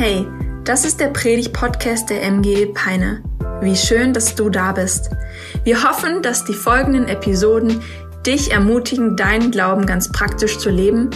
[0.00, 0.28] Hey,
[0.62, 3.20] das ist der Predig-Podcast der MG Peine.
[3.60, 5.10] Wie schön, dass du da bist.
[5.64, 7.82] Wir hoffen, dass die folgenden Episoden
[8.24, 11.10] dich ermutigen, deinen Glauben ganz praktisch zu leben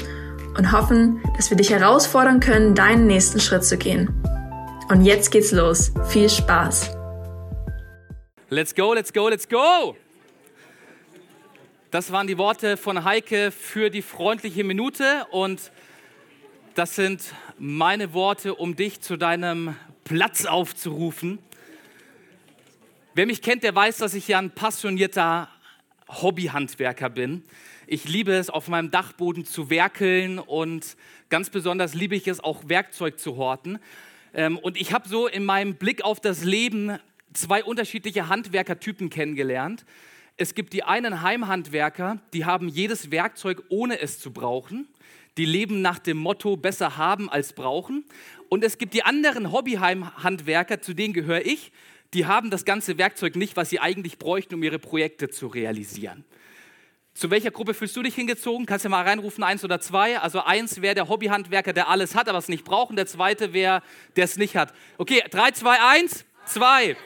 [0.58, 4.21] und hoffen, dass wir dich herausfordern können, deinen nächsten Schritt zu gehen.
[4.88, 5.92] Und jetzt geht's los.
[6.08, 6.90] Viel Spaß.
[8.49, 9.94] Let's go, let's go, let's go!
[11.92, 15.71] Das waren die Worte von Heike für die freundliche Minute und
[16.74, 17.23] das sind
[17.64, 21.38] meine Worte, um dich zu deinem Platz aufzurufen.
[23.14, 25.48] Wer mich kennt, der weiß, dass ich ja ein passionierter
[26.08, 27.44] Hobbyhandwerker bin.
[27.86, 30.96] Ich liebe es, auf meinem Dachboden zu werkeln und
[31.28, 33.78] ganz besonders liebe ich es auch, Werkzeug zu horten.
[34.34, 36.98] Ähm, und ich habe so in meinem Blick auf das Leben
[37.32, 39.84] zwei unterschiedliche Handwerkertypen kennengelernt.
[40.36, 44.88] Es gibt die einen Heimhandwerker, die haben jedes Werkzeug, ohne es zu brauchen.
[45.38, 48.04] Die leben nach dem Motto besser haben als brauchen.
[48.48, 51.72] Und es gibt die anderen Hobbyheimhandwerker, zu denen gehöre ich,
[52.12, 56.25] die haben das ganze Werkzeug nicht, was sie eigentlich bräuchten, um ihre Projekte zu realisieren.
[57.14, 58.66] Zu welcher Gruppe fühlst du dich hingezogen?
[58.66, 60.19] Kannst du mal reinrufen, eins oder zwei.
[60.19, 62.91] Also eins wäre der Hobbyhandwerker, der alles hat, aber es nicht braucht.
[62.91, 63.83] Und der zweite wäre,
[64.16, 64.72] der es nicht hat.
[64.98, 66.97] Okay, drei, zwei, eins, zwei.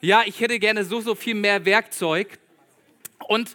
[0.00, 2.38] Ja, ich hätte gerne so, so viel mehr Werkzeug.
[3.28, 3.54] Und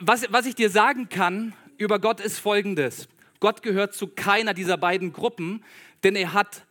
[0.00, 3.08] was, was ich dir sagen kann über Gott ist folgendes.
[3.40, 5.64] Gott gehört zu keiner dieser beiden Gruppen,
[6.04, 6.64] denn er hat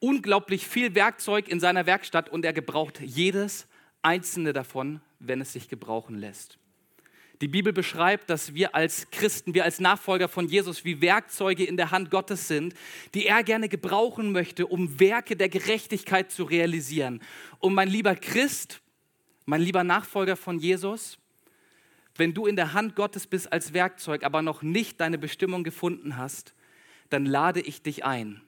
[0.00, 3.66] unglaublich viel Werkzeug in seiner Werkstatt und er gebraucht jedes
[4.02, 6.58] einzelne davon, wenn es sich gebrauchen lässt.
[7.42, 11.76] Die Bibel beschreibt, dass wir als Christen, wir als Nachfolger von Jesus wie Werkzeuge in
[11.76, 12.74] der Hand Gottes sind,
[13.14, 17.20] die er gerne gebrauchen möchte, um Werke der Gerechtigkeit zu realisieren.
[17.58, 18.80] Und mein lieber Christ,
[19.44, 21.18] mein lieber Nachfolger von Jesus,
[22.18, 26.16] wenn du in der Hand Gottes bist als Werkzeug, aber noch nicht deine Bestimmung gefunden
[26.16, 26.54] hast,
[27.10, 28.42] dann lade ich dich ein,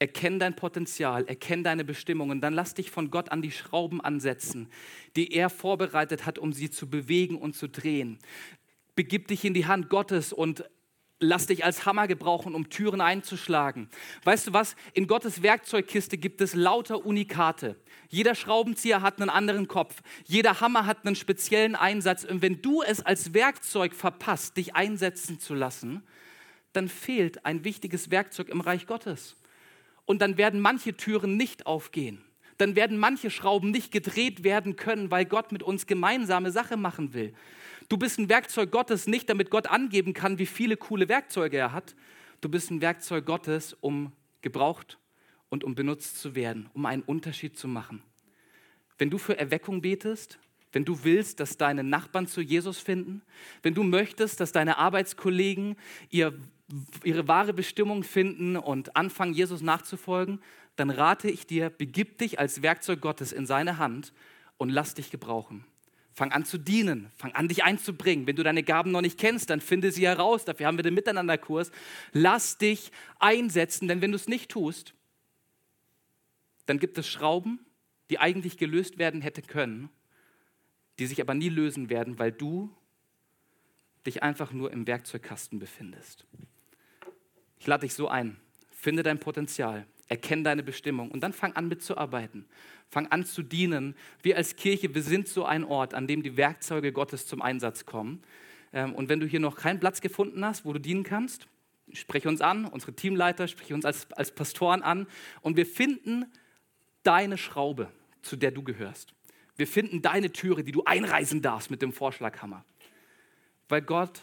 [0.00, 4.68] Erkenn dein Potenzial, erkenn deine Bestimmungen, dann lass dich von Gott an die Schrauben ansetzen,
[5.16, 8.18] die er vorbereitet hat, um sie zu bewegen und zu drehen.
[8.94, 10.64] Begib dich in die Hand Gottes und
[11.20, 13.88] lass dich als Hammer gebrauchen, um Türen einzuschlagen.
[14.24, 14.76] Weißt du was?
[14.94, 17.76] In Gottes Werkzeugkiste gibt es lauter Unikate.
[18.08, 20.02] Jeder Schraubenzieher hat einen anderen Kopf.
[20.24, 22.24] Jeder Hammer hat einen speziellen Einsatz.
[22.24, 26.02] Und wenn du es als Werkzeug verpasst, dich einsetzen zu lassen,
[26.72, 29.36] dann fehlt ein wichtiges Werkzeug im Reich Gottes
[30.08, 32.24] und dann werden manche Türen nicht aufgehen.
[32.56, 37.14] Dann werden manche Schrauben nicht gedreht werden können, weil Gott mit uns gemeinsame Sache machen
[37.14, 37.34] will.
[37.88, 41.72] Du bist ein Werkzeug Gottes nicht, damit Gott angeben kann, wie viele coole Werkzeuge er
[41.72, 41.94] hat.
[42.40, 44.12] Du bist ein Werkzeug Gottes, um
[44.42, 44.98] gebraucht
[45.48, 48.02] und um benutzt zu werden, um einen Unterschied zu machen.
[48.98, 50.38] Wenn du für Erweckung betest,
[50.72, 53.22] wenn du willst, dass deine Nachbarn zu Jesus finden,
[53.62, 55.76] wenn du möchtest, dass deine Arbeitskollegen
[56.10, 56.34] ihr
[57.02, 60.40] ihre wahre Bestimmung finden und anfangen, Jesus nachzufolgen,
[60.76, 64.12] dann rate ich dir, begib dich als Werkzeug Gottes in seine Hand
[64.58, 65.64] und lass dich gebrauchen.
[66.18, 68.26] Fang an zu dienen, fang an dich einzubringen.
[68.26, 70.44] Wenn du deine Gaben noch nicht kennst, dann finde sie heraus.
[70.44, 71.70] Dafür haben wir den Miteinanderkurs.
[72.10, 72.90] Lass dich
[73.20, 74.94] einsetzen, denn wenn du es nicht tust,
[76.66, 77.64] dann gibt es Schrauben,
[78.10, 79.90] die eigentlich gelöst werden hätte können,
[80.98, 82.74] die sich aber nie lösen werden, weil du
[84.04, 86.26] dich einfach nur im Werkzeugkasten befindest.
[87.60, 88.40] Ich lade dich so ein.
[88.72, 92.46] Finde dein Potenzial, erkenne deine Bestimmung und dann fang an mitzuarbeiten.
[92.88, 93.94] Fang an zu dienen.
[94.22, 97.84] Wir als Kirche, wir sind so ein Ort, an dem die Werkzeuge Gottes zum Einsatz
[97.84, 98.22] kommen.
[98.72, 101.46] Ähm, und wenn du hier noch keinen Platz gefunden hast, wo du dienen kannst,
[101.92, 105.06] spreche uns an, unsere Teamleiter, spreche uns als, als Pastoren an
[105.42, 106.26] und wir finden
[107.02, 107.90] deine Schraube,
[108.22, 109.14] zu der du gehörst.
[109.56, 112.64] Wir finden deine Türe, die du einreißen darfst mit dem Vorschlaghammer.
[113.68, 114.22] Weil Gott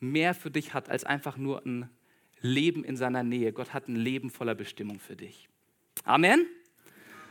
[0.00, 1.88] mehr für dich hat als einfach nur ein
[2.44, 3.52] Leben in seiner Nähe.
[3.52, 5.48] Gott hat ein Leben voller Bestimmung für dich.
[6.04, 6.46] Amen.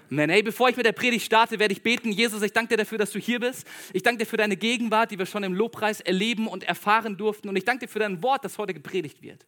[0.09, 0.29] Amen.
[0.29, 2.11] Hey, bevor ich mit der Predigt starte, werde ich beten.
[2.11, 3.67] Jesus, ich danke dir dafür, dass du hier bist.
[3.93, 7.47] Ich danke dir für deine Gegenwart, die wir schon im Lobpreis erleben und erfahren durften.
[7.47, 9.45] Und ich danke dir für dein Wort, das heute gepredigt wird.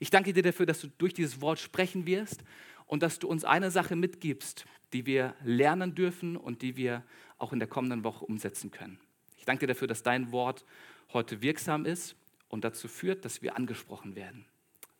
[0.00, 2.42] Ich danke dir dafür, dass du durch dieses Wort sprechen wirst
[2.86, 7.04] und dass du uns eine Sache mitgibst, die wir lernen dürfen und die wir
[7.38, 8.98] auch in der kommenden Woche umsetzen können.
[9.38, 10.64] Ich danke dir dafür, dass dein Wort
[11.12, 12.16] heute wirksam ist
[12.48, 14.44] und dazu führt, dass wir angesprochen werden.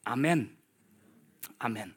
[0.05, 0.57] Amen.
[1.59, 1.95] Amen.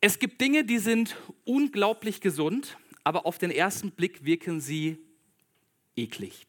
[0.00, 4.98] Es gibt Dinge, die sind unglaublich gesund, aber auf den ersten Blick wirken sie
[5.94, 6.46] eklig.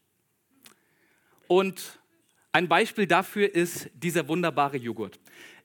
[1.47, 1.99] Und
[2.51, 5.19] ein Beispiel dafür ist dieser wunderbare Joghurt.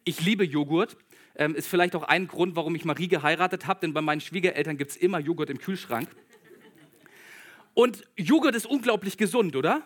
[0.05, 0.97] Ich liebe Joghurt.
[1.37, 4.77] Ähm, ist vielleicht auch ein Grund, warum ich Marie geheiratet habe, denn bei meinen Schwiegereltern
[4.77, 6.09] gibt es immer Joghurt im Kühlschrank.
[7.75, 9.83] Und Joghurt ist unglaublich gesund, oder?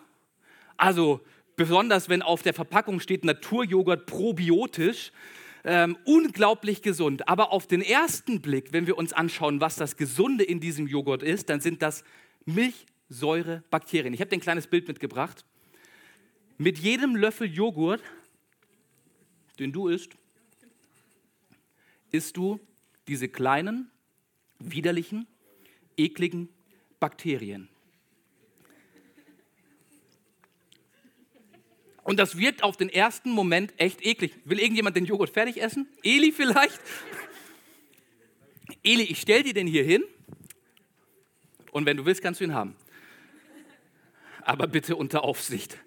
[0.78, 1.20] Also
[1.56, 5.12] besonders wenn auf der Verpackung steht Naturjoghurt probiotisch,
[5.64, 7.28] ähm, unglaublich gesund.
[7.28, 11.22] Aber auf den ersten Blick, wenn wir uns anschauen, was das Gesunde in diesem Joghurt
[11.22, 12.04] ist, dann sind das
[12.46, 14.14] Milchsäurebakterien.
[14.14, 15.44] Ich habe dir ein kleines Bild mitgebracht.
[16.58, 18.02] Mit jedem Löffel Joghurt,
[19.58, 20.16] den du isst,
[22.10, 22.60] isst du
[23.08, 23.90] diese kleinen,
[24.58, 25.26] widerlichen,
[25.96, 26.48] ekligen
[27.00, 27.68] Bakterien.
[32.12, 34.34] Und das wirkt auf den ersten Moment echt eklig.
[34.44, 35.88] Will irgendjemand den Joghurt fertig essen?
[36.02, 36.78] Eli vielleicht?
[38.82, 40.04] Eli, ich stell dir den hier hin
[41.70, 42.76] und wenn du willst, kannst du ihn haben.
[44.42, 45.78] Aber bitte unter Aufsicht.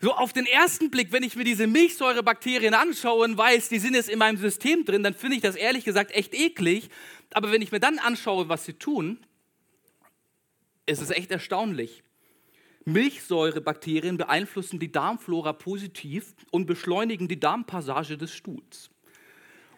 [0.00, 3.94] So auf den ersten Blick, wenn ich mir diese Milchsäurebakterien anschaue und weiß, die sind
[3.94, 6.88] jetzt in meinem System drin, dann finde ich das ehrlich gesagt echt eklig.
[7.32, 9.24] Aber wenn ich mir dann anschaue, was sie tun,
[10.84, 12.02] ist es echt erstaunlich.
[12.88, 18.88] Milchsäurebakterien beeinflussen die Darmflora positiv und beschleunigen die Darmpassage des Stuhls.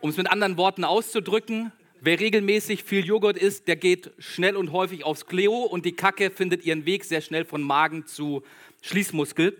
[0.00, 4.70] Um es mit anderen Worten auszudrücken, wer regelmäßig viel Joghurt isst, der geht schnell und
[4.70, 8.44] häufig aufs Kleo und die Kacke findet ihren Weg sehr schnell von Magen zu
[8.80, 9.58] Schließmuskel.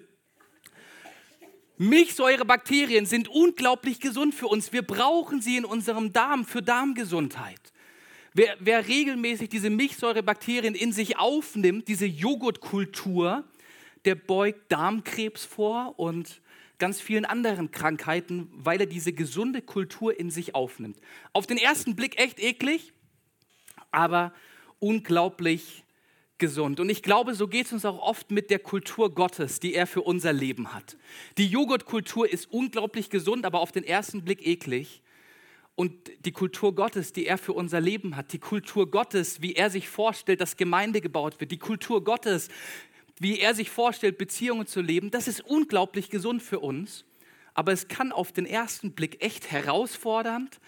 [1.76, 4.72] Milchsäurebakterien sind unglaublich gesund für uns.
[4.72, 7.72] Wir brauchen sie in unserem Darm für Darmgesundheit.
[8.32, 13.44] Wer, wer regelmäßig diese Milchsäurebakterien in sich aufnimmt, diese Joghurtkultur,
[14.04, 16.40] der beugt Darmkrebs vor und
[16.78, 20.98] ganz vielen anderen Krankheiten, weil er diese gesunde Kultur in sich aufnimmt.
[21.32, 22.92] Auf den ersten Blick echt eklig,
[23.90, 24.32] aber
[24.78, 25.84] unglaublich
[26.38, 26.80] gesund.
[26.80, 29.86] Und ich glaube, so geht es uns auch oft mit der Kultur Gottes, die er
[29.86, 30.96] für unser Leben hat.
[31.36, 35.02] Die Joghurtkultur ist unglaublich gesund, aber auf den ersten Blick eklig
[35.74, 35.92] und
[36.24, 39.88] die Kultur Gottes, die er für unser Leben hat, die Kultur Gottes, wie er sich
[39.88, 42.48] vorstellt, dass Gemeinde gebaut wird, die Kultur Gottes,
[43.18, 47.04] wie er sich vorstellt, Beziehungen zu leben, das ist unglaublich gesund für uns.
[47.54, 50.60] Aber es kann auf den ersten Blick echt herausfordernd,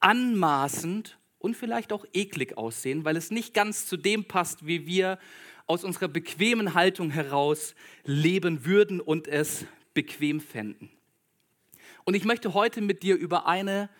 [0.00, 5.18] anmaßend und vielleicht auch eklig aussehen, weil es nicht ganz zu dem passt, wie wir
[5.66, 10.90] aus unserer bequemen Haltung heraus leben würden und es bequem fänden.
[12.04, 13.90] Und ich möchte heute mit dir über eine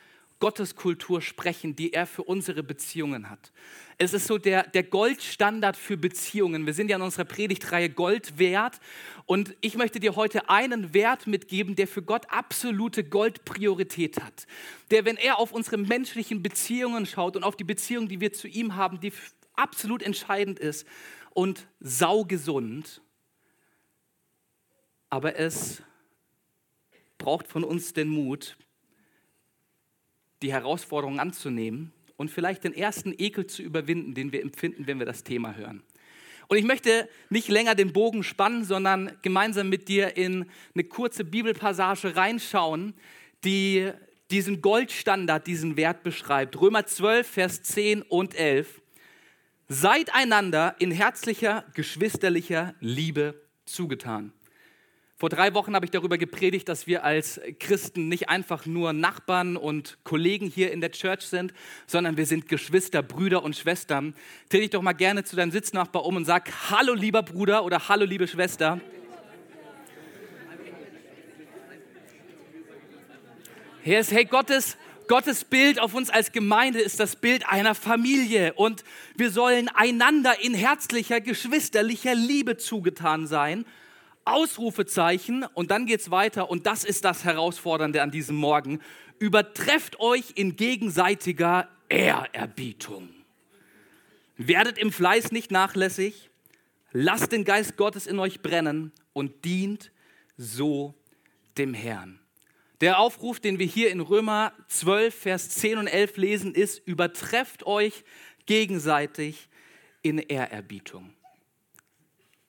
[0.41, 3.53] Gotteskultur sprechen, die er für unsere Beziehungen hat.
[3.97, 6.65] Es ist so der, der Goldstandard für Beziehungen.
[6.65, 8.79] Wir sind ja in unserer Predigtreihe Gold wert.
[9.27, 14.47] Und ich möchte dir heute einen Wert mitgeben, der für Gott absolute Goldpriorität hat.
[14.93, 18.47] Der, wenn er auf unsere menschlichen Beziehungen schaut und auf die Beziehung, die wir zu
[18.47, 19.13] ihm haben, die
[19.55, 20.87] absolut entscheidend ist
[21.31, 23.03] und saugesund.
[25.11, 25.83] Aber es
[27.17, 28.57] braucht von uns den Mut,
[30.43, 35.07] die Herausforderung anzunehmen und vielleicht den ersten Ekel zu überwinden, den wir empfinden, wenn wir
[35.07, 35.83] das Thema hören.
[36.49, 41.25] Und ich möchte nicht länger den Bogen spannen, sondern gemeinsam mit dir in eine kurze
[41.25, 42.95] Bibelpassage reinschauen,
[43.45, 43.91] die
[44.31, 46.59] diesen Goldstandard, diesen Wert beschreibt.
[46.61, 48.81] Römer 12, Vers 10 und 11.
[49.69, 54.33] Seid einander in herzlicher, geschwisterlicher Liebe zugetan.
[55.21, 59.57] Vor drei Wochen habe ich darüber gepredigt, dass wir als Christen nicht einfach nur Nachbarn
[59.57, 61.53] und Kollegen hier in der Church sind,
[61.89, 64.15] sondern wir sind Geschwister, Brüder und Schwestern.
[64.49, 67.89] Dreh dich doch mal gerne zu deinem Sitznachbar um und sag Hallo lieber Bruder oder
[67.89, 68.81] Hallo liebe Schwester.
[73.83, 74.77] Hey, hey Gottes,
[75.09, 78.85] Gottes Bild auf uns als Gemeinde ist das Bild einer Familie und
[79.17, 83.65] wir sollen einander in herzlicher, geschwisterlicher Liebe zugetan sein
[84.33, 88.81] Ausrufezeichen und dann geht es weiter und das ist das Herausfordernde an diesem Morgen.
[89.19, 93.09] Übertrefft euch in gegenseitiger Ehrerbietung.
[94.37, 96.31] Werdet im Fleiß nicht nachlässig,
[96.93, 99.91] lasst den Geist Gottes in euch brennen und dient
[100.37, 100.95] so
[101.57, 102.21] dem Herrn.
[102.81, 107.67] Der Aufruf, den wir hier in Römer 12, Vers 10 und 11 lesen, ist, übertrefft
[107.67, 108.05] euch
[108.47, 109.49] gegenseitig
[110.03, 111.13] in Ehrerbietung.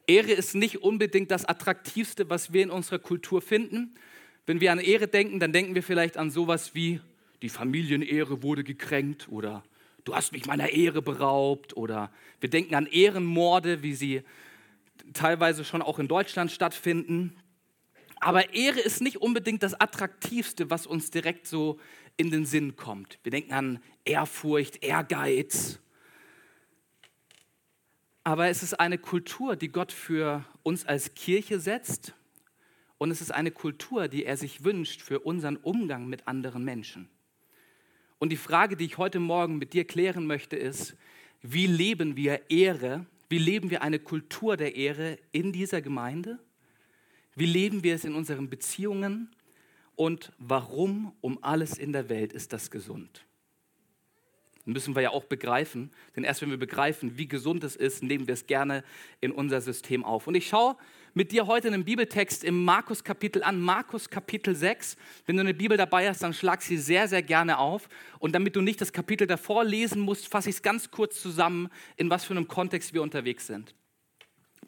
[0.10, 3.94] Ehre ist nicht unbedingt das Attraktivste, was wir in unserer Kultur finden.
[4.48, 7.00] Wenn wir an Ehre denken, dann denken wir vielleicht an sowas wie,
[7.44, 9.64] die Familienehre wurde gekränkt oder
[10.06, 12.12] du hast mich meiner Ehre beraubt oder
[12.42, 14.24] wir denken an Ehrenmorde, wie sie
[15.14, 17.36] teilweise schon auch in Deutschland stattfinden.
[18.20, 21.80] Aber Ehre ist nicht unbedingt das Attraktivste, was uns direkt so
[22.18, 23.20] in den Sinn kommt.
[23.22, 25.80] Wir denken an Ehrfurcht, Ehrgeiz,
[28.30, 32.14] aber es ist eine Kultur, die Gott für uns als Kirche setzt.
[33.00, 37.10] Und es ist eine Kultur, die er sich wünscht für unseren Umgang mit anderen Menschen.
[38.20, 40.96] Und die Frage, die ich heute Morgen mit dir klären möchte, ist,
[41.42, 43.08] wie leben wir Ehre?
[43.30, 46.38] Wie leben wir eine Kultur der Ehre in dieser Gemeinde?
[47.36, 49.32] Wie leben wir es in unseren Beziehungen?
[49.96, 53.26] Und warum um alles in der Welt ist das gesund?
[54.72, 55.92] Müssen wir ja auch begreifen.
[56.16, 58.84] Denn erst wenn wir begreifen, wie gesund es ist, nehmen wir es gerne
[59.22, 60.28] in unser System auf.
[60.28, 60.76] Und ich schaue
[61.14, 64.96] mit dir heute einen Bibeltext im Markus Kapitel an, Markus Kapitel 6.
[65.26, 67.90] Wenn du eine Bibel dabei hast, dann schlag sie sehr, sehr gerne auf.
[68.20, 71.70] Und damit du nicht das Kapitel davor lesen musst, fasse ich es ganz kurz zusammen,
[71.98, 73.74] in was für einem Kontext wir unterwegs sind.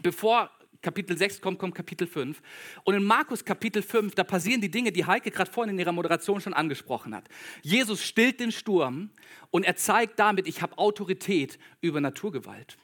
[0.01, 0.49] Bevor
[0.81, 2.41] Kapitel 6 kommt, kommt Kapitel 5.
[2.83, 5.91] Und in Markus Kapitel 5, da passieren die Dinge, die Heike gerade vorhin in ihrer
[5.91, 7.27] Moderation schon angesprochen hat.
[7.61, 9.11] Jesus stillt den Sturm
[9.51, 12.77] und er zeigt damit, ich habe Autorität über Naturgewalt.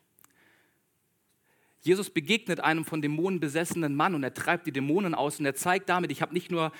[1.81, 5.55] Jesus begegnet einem von Dämonen besessenen Mann und er treibt die Dämonen aus und er
[5.55, 6.71] zeigt damit, ich habe nicht nur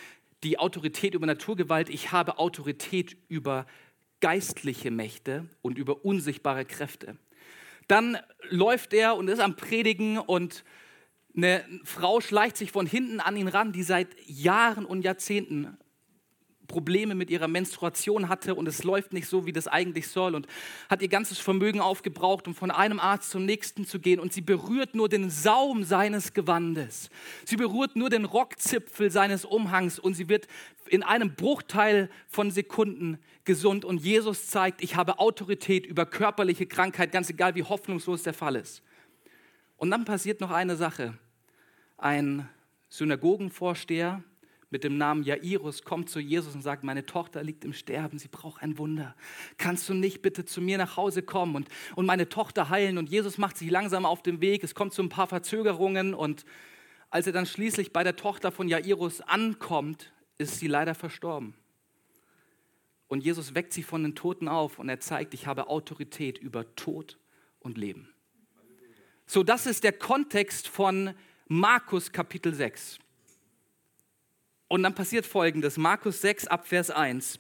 [0.44, 3.66] die Autorität über Naturgewalt, ich habe Autorität über
[4.20, 7.18] geistliche Mächte und über unsichtbare Kräfte.
[7.88, 8.18] Dann
[8.50, 10.64] läuft er und ist am Predigen und
[11.38, 15.78] eine Frau schleicht sich von hinten an ihn ran, die seit Jahren und Jahrzehnten
[16.68, 20.48] Probleme mit ihrer Menstruation hatte und es läuft nicht so, wie das eigentlich soll und
[20.90, 24.42] hat ihr ganzes Vermögen aufgebraucht, um von einem Arzt zum nächsten zu gehen und sie
[24.42, 27.10] berührt nur den Saum seines Gewandes.
[27.46, 30.48] Sie berührt nur den Rockzipfel seines Umhangs und sie wird
[30.90, 37.12] in einem Bruchteil von Sekunden gesund und Jesus zeigt, ich habe Autorität über körperliche Krankheit,
[37.12, 38.84] ganz egal wie hoffnungslos der Fall ist.
[39.78, 41.18] Und dann passiert noch eine Sache
[41.98, 42.48] ein
[42.90, 44.24] Synagogenvorsteher
[44.70, 48.28] mit dem Namen Jairus kommt zu Jesus und sagt, meine Tochter liegt im Sterben, sie
[48.28, 49.16] braucht ein Wunder.
[49.58, 52.98] Kannst du nicht bitte zu mir nach Hause kommen und, und meine Tochter heilen?
[52.98, 56.46] Und Jesus macht sich langsam auf den Weg, es kommt zu ein paar Verzögerungen und
[57.10, 61.56] als er dann schließlich bei der Tochter von Jairus ankommt, ist sie leider verstorben.
[63.08, 66.76] Und Jesus weckt sie von den Toten auf und er zeigt, ich habe Autorität über
[66.76, 67.18] Tod
[67.60, 68.10] und Leben.
[69.26, 71.14] So, das ist der Kontext von
[71.48, 73.00] Markus Kapitel 6.
[74.68, 77.40] Und dann passiert folgendes: Markus 6 ab Vers 1.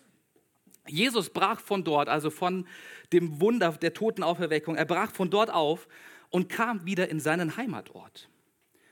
[0.87, 2.65] Jesus brach von dort, also von
[3.11, 5.87] dem Wunder der Totenauferweckung, er brach von dort auf
[6.29, 8.29] und kam wieder in seinen Heimatort.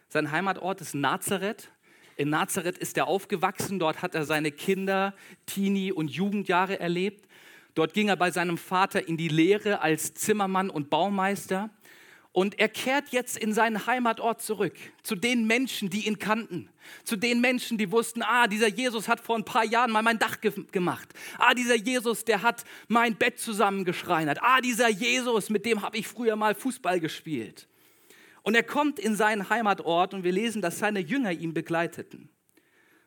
[0.10, 1.72] Sein Heimatort ist Nazareth.
[2.18, 5.14] In Nazareth ist er aufgewachsen, dort hat er seine Kinder,
[5.46, 7.28] Teenie und Jugendjahre erlebt.
[7.74, 11.70] Dort ging er bei seinem Vater in die Lehre als Zimmermann und Baumeister.
[12.36, 14.74] Und er kehrt jetzt in seinen Heimatort zurück,
[15.04, 16.70] zu den Menschen, die ihn kannten,
[17.06, 20.20] zu den Menschen, die wussten, ah, dieser Jesus hat vor ein paar Jahren mal mein
[20.20, 21.08] Dach ge gemacht.
[21.38, 24.40] Ah, dieser Jesus, der hat mein Bett zusammengeschreinert.
[24.42, 27.70] Ah, dieser Jesus, mit dem habe ich früher mal Fußball gespielt.
[28.44, 32.28] Und er kommt in seinen Heimatort und wir lesen, dass seine Jünger ihn begleiteten.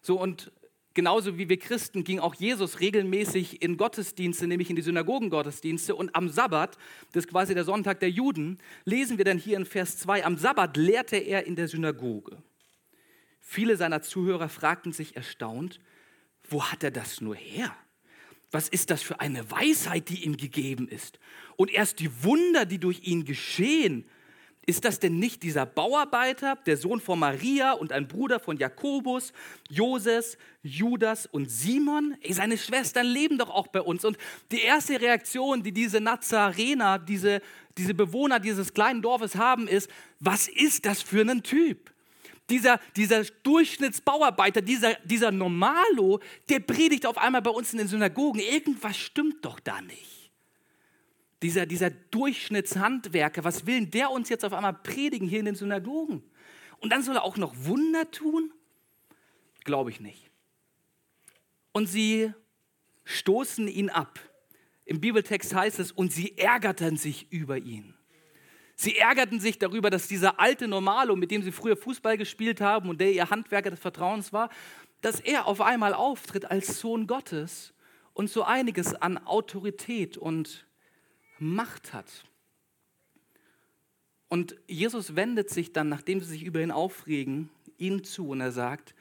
[0.01, 0.51] So und
[0.99, 5.95] genauso wie wir Christen ging auch Jesus regelmäßig in Gottesdienste, nämlich in die Synagogengottesdienste.
[5.95, 6.77] Und am Sabbat,
[7.13, 10.37] das ist quasi der Sonntag der Juden, lesen wir dann hier in Vers 2, am
[10.37, 12.43] Sabbat lehrte er in der Synagoge.
[13.39, 15.79] Viele seiner Zuhörer fragten sich erstaunt,
[16.43, 17.73] wo hat er das nur her?
[18.51, 21.21] Was ist das für eine Weisheit, die ihm gegeben ist?
[21.55, 24.05] Und erst die Wunder, die durch ihn geschehen,
[24.69, 29.33] ist das denn nicht dieser Bauarbeiter, der Sohn von Maria und ein Bruder von Jakobus,
[29.71, 32.15] Joses, Judas und Simon?
[32.21, 34.05] Ey, seine Schwestern leben doch auch bei uns.
[34.05, 34.19] Und
[34.53, 37.41] die erste Reaktion, die diese Nazarener, diese,
[37.79, 39.89] diese Bewohner dieses kleinen Dorfes haben, ist,
[40.21, 41.91] was ist das für ein Typ?
[42.51, 46.21] Dieser, dieser Durchschnittsbauarbeiter, dieser, dieser Normalo,
[46.51, 48.41] der predigt auf einmal bei uns in den Synagogen.
[48.41, 50.18] Irgendwas stimmt doch da nicht
[51.43, 56.23] dieser, dieser Durchschnittshandwerker, was will der uns jetzt auf einmal predigen hier in den Synagogen?
[56.81, 58.53] Und dann soll er auch noch Wunder tun?
[59.65, 60.31] Glaube ich nicht.
[61.73, 62.33] Und sie
[63.05, 64.21] stoßen ihn ab.
[64.85, 67.95] Im Bibeltext heißt es, und sie ärgerten sich über ihn.
[68.75, 72.89] Sie ärgerten sich darüber, dass dieser alte Normalo, mit dem sie früher Fußball gespielt haben
[72.89, 74.51] und der ihr Handwerker des Vertrauens war,
[75.01, 77.75] dass er auf einmal auftritt als Sohn Gottes
[78.15, 80.68] und so einiges an Autorität und
[81.39, 82.25] Macht hat.
[84.29, 88.53] Und Jesus wendet sich dann, nachdem sie sich über ihn aufregen, ihnen zu und er
[88.53, 88.95] sagt,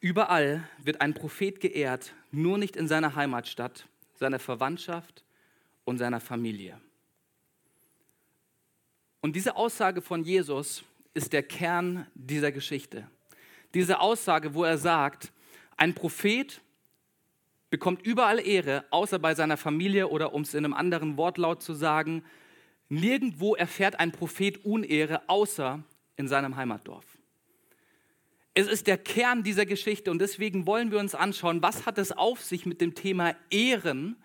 [0.00, 5.24] überall wird ein Prophet geehrt, nur nicht in seiner Heimatstadt, seiner Verwandtschaft
[5.84, 6.80] und seiner Familie.
[9.20, 10.84] Und diese Aussage von Jesus
[11.14, 13.08] ist der Kern dieser Geschichte.
[13.74, 15.32] Diese Aussage, wo er sagt,
[15.76, 16.60] ein Prophet
[17.70, 21.74] bekommt überall Ehre, außer bei seiner Familie oder um es in einem anderen Wortlaut zu
[21.74, 22.24] sagen,
[22.88, 25.82] nirgendwo erfährt ein Prophet Unehre, außer
[26.16, 27.04] in seinem Heimatdorf.
[28.54, 32.12] Es ist der Kern dieser Geschichte und deswegen wollen wir uns anschauen, was hat es
[32.12, 34.16] auf sich mit dem Thema Ehren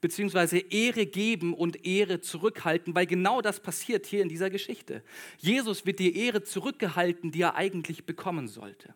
[0.00, 5.02] beziehungsweise Ehre geben und Ehre zurückhalten, weil genau das passiert hier in dieser Geschichte.
[5.38, 8.94] Jesus wird die Ehre zurückgehalten, die er eigentlich bekommen sollte.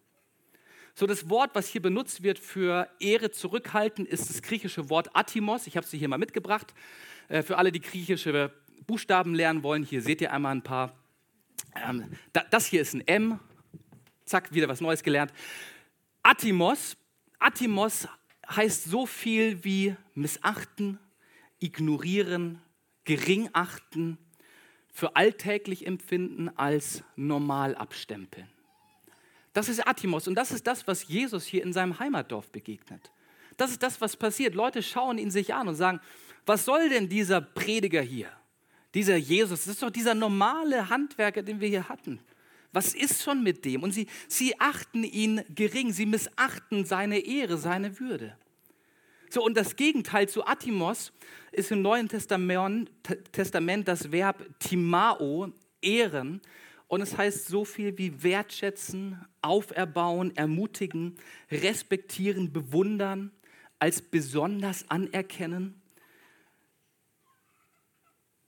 [0.97, 5.67] So, das Wort, was hier benutzt wird für Ehre zurückhalten, ist das griechische Wort Atimos.
[5.67, 6.73] Ich habe sie hier mal mitgebracht.
[7.29, 8.53] Äh, für alle, die griechische
[8.87, 10.95] Buchstaben lernen wollen, hier seht ihr einmal ein paar.
[11.75, 12.13] Ähm,
[12.51, 13.41] das hier ist ein M.
[14.25, 15.33] Zack, wieder was Neues gelernt.
[16.23, 16.97] Atimos.
[17.41, 18.07] Atimos
[18.49, 21.01] heißt so viel wie missachten,
[21.59, 22.63] ignorieren,
[23.03, 24.17] gering achten,
[24.93, 28.54] für alltäglich empfinden als normal abstempeln.
[29.55, 33.11] Das ist Atimos und das ist das, was Jesus hier in seinem Heimatdorf begegnet.
[33.57, 34.55] Das ist das, was passiert.
[34.55, 36.01] Leute schauen ihn sich an und sagen,
[36.45, 38.29] was soll denn dieser Prediger hier?
[38.95, 42.21] Dieser Jesus, das ist doch dieser normale Handwerker, den wir hier hatten.
[42.73, 43.85] Was ist schon mit dem?
[43.85, 48.37] Und sie, sie achten ihn gering, sie missachten seine Ehre, seine Würde.
[49.31, 51.13] So, und das Gegenteil zu Atimos
[51.53, 52.91] ist im Neuen Testament,
[53.33, 56.41] Testament das Verb Timao, ehren.
[56.95, 61.17] Und es heißt so viel wie wertschätzen, auferbauen, ermutigen,
[61.51, 63.33] respektieren, bewundern,
[63.81, 65.83] als besonders anerkennen.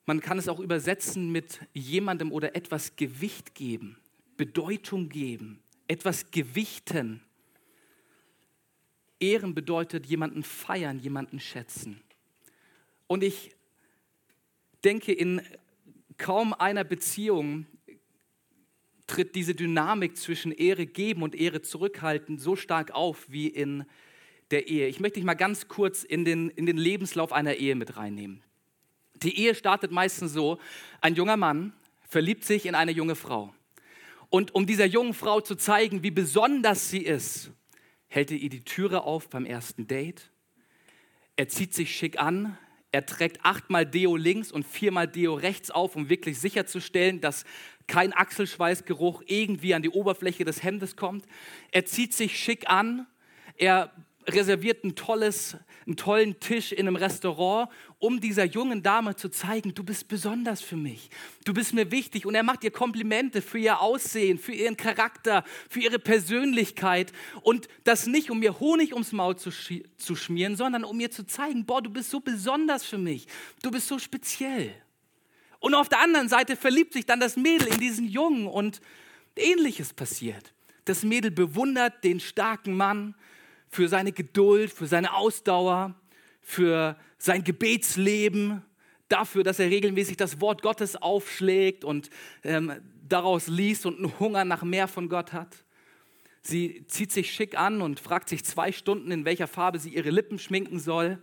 [0.04, 3.98] Man kann es auch übersetzen mit jemandem oder etwas Gewicht geben,
[4.36, 7.22] Bedeutung geben, etwas gewichten.
[9.18, 12.00] Ehren bedeutet jemanden feiern, jemanden schätzen.
[13.08, 13.56] Und ich
[14.84, 15.42] denke, in
[16.16, 17.66] kaum einer Beziehung
[19.06, 23.84] tritt diese Dynamik zwischen Ehre geben und Ehre zurückhalten so stark auf wie in
[24.50, 24.88] der Ehe.
[24.88, 28.42] Ich möchte dich mal ganz kurz in den, in den Lebenslauf einer Ehe mit reinnehmen.
[29.14, 30.58] Die Ehe startet meistens so,
[31.00, 31.72] ein junger Mann
[32.08, 33.54] verliebt sich in eine junge Frau.
[34.28, 37.50] Und um dieser jungen Frau zu zeigen, wie besonders sie ist,
[38.08, 40.30] hält er ihr die Türe auf beim ersten Date.
[41.36, 42.58] Er zieht sich schick an,
[42.96, 47.44] er trägt achtmal Deo links und viermal Deo rechts auf, um wirklich sicherzustellen, dass
[47.86, 51.26] kein Achselschweißgeruch irgendwie an die Oberfläche des Hemdes kommt.
[51.72, 53.06] Er zieht sich schick an,
[53.58, 53.92] er
[54.28, 59.74] reserviert ein tolles, einen tollen Tisch in einem Restaurant, um dieser jungen Dame zu zeigen,
[59.74, 61.10] du bist besonders für mich,
[61.44, 62.26] du bist mir wichtig.
[62.26, 67.12] Und er macht ihr Komplimente für ihr Aussehen, für ihren Charakter, für ihre Persönlichkeit.
[67.42, 71.26] Und das nicht, um ihr Honig ums Maul zu, zu schmieren, sondern um ihr zu
[71.26, 73.26] zeigen, boah, du bist so besonders für mich,
[73.62, 74.74] du bist so speziell.
[75.58, 78.80] Und auf der anderen Seite verliebt sich dann das Mädel in diesen Jungen und
[79.36, 80.52] ähnliches passiert.
[80.84, 83.14] Das Mädel bewundert den starken Mann,
[83.76, 85.94] für seine Geduld, für seine Ausdauer,
[86.40, 88.62] für sein Gebetsleben,
[89.08, 92.08] dafür, dass er regelmäßig das Wort Gottes aufschlägt und
[92.42, 92.72] ähm,
[93.06, 95.66] daraus liest und einen Hunger nach mehr von Gott hat.
[96.40, 100.10] Sie zieht sich schick an und fragt sich zwei Stunden, in welcher Farbe sie ihre
[100.10, 101.22] Lippen schminken soll.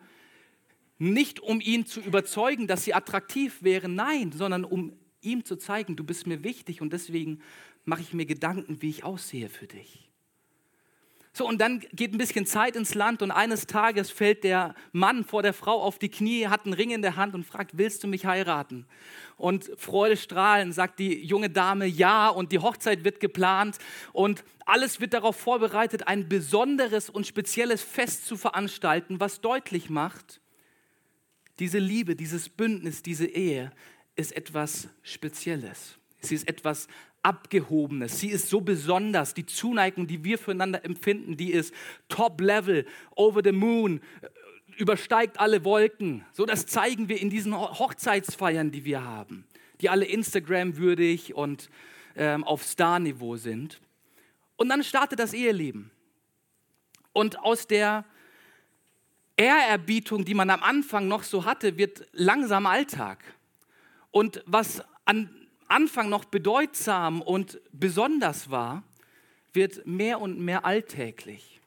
[1.00, 5.96] Nicht um ihn zu überzeugen, dass sie attraktiv wäre, nein, sondern um ihm zu zeigen,
[5.96, 7.42] du bist mir wichtig und deswegen
[7.84, 10.12] mache ich mir Gedanken, wie ich aussehe für dich.
[11.36, 15.24] So, und dann geht ein bisschen Zeit ins Land und eines Tages fällt der Mann
[15.24, 18.04] vor der Frau auf die Knie, hat einen Ring in der Hand und fragt, willst
[18.04, 18.86] du mich heiraten?
[19.36, 23.80] Und freudestrahlend sagt die junge Dame ja und die Hochzeit wird geplant
[24.12, 30.39] und alles wird darauf vorbereitet, ein besonderes und spezielles Fest zu veranstalten, was deutlich macht,
[31.58, 33.72] diese Liebe, dieses Bündnis, diese Ehe
[34.15, 35.98] ist etwas Spezielles.
[36.26, 36.88] Sie ist etwas
[37.22, 38.20] Abgehobenes.
[38.20, 39.34] Sie ist so besonders.
[39.34, 41.74] Die Zuneigung, die wir füreinander empfinden, die ist
[42.10, 44.02] top level, over the moon,
[44.78, 46.26] übersteigt alle Wolken.
[46.34, 49.46] So, das zeigen wir in diesen Hochzeitsfeiern, die wir haben,
[49.82, 51.70] die alle Instagram-würdig und
[52.16, 53.80] ähm, auf Star-Niveau sind.
[54.56, 55.92] Und dann startet das Eheleben.
[57.12, 58.06] Und aus der
[59.36, 63.24] Ehrerbietung, die man am Anfang noch so hatte, wird langsam Alltag.
[64.12, 65.30] Und was an
[65.74, 68.84] Anfang noch bedeutsam und besonders war,
[69.54, 71.62] wird mehr und mehr alltäglich.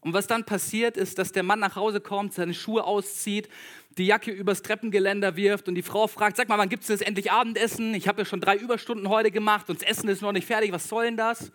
[0.00, 3.50] Und was dann passiert ist, dass der Mann nach Hause kommt, seine Schuhe auszieht,
[3.98, 7.06] die Jacke übers Treppengeländer wirft und die Frau fragt, sag mal, wann gibt es jetzt
[7.06, 7.92] endlich Abendessen?
[7.92, 10.72] Ich habe ja schon drei Überstunden heute gemacht und das Essen ist noch nicht fertig,
[10.72, 11.52] was soll denn das?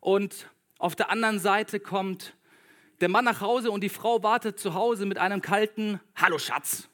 [0.00, 2.34] Und auf der anderen Seite kommt
[3.00, 6.88] der Mann nach Hause und die Frau wartet zu Hause mit einem kalten Hallo Schatz.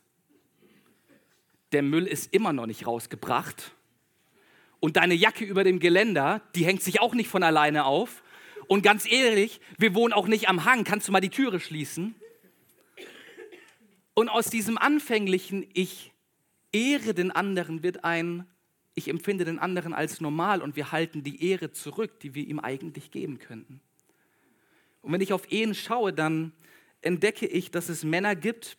[1.73, 3.76] Der Müll ist immer noch nicht rausgebracht
[4.81, 8.23] und deine Jacke über dem Geländer, die hängt sich auch nicht von alleine auf.
[8.69, 10.85] Und ganz ehrlich, wir wohnen auch nicht am Hang.
[10.85, 12.15] Kannst du mal die Türe schließen?
[14.15, 16.13] Und aus diesem anfänglichen Ich
[16.73, 18.47] ehre den anderen wird ein
[18.95, 22.59] Ich empfinde den anderen als normal und wir halten die Ehre zurück, die wir ihm
[22.59, 23.81] eigentlich geben könnten.
[25.03, 26.53] Und wenn ich auf Ehen schaue, dann
[27.03, 28.79] entdecke ich, dass es Männer gibt,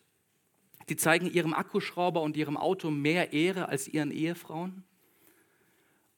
[0.88, 4.84] die zeigen ihrem Akkuschrauber und ihrem Auto mehr Ehre als ihren Ehefrauen.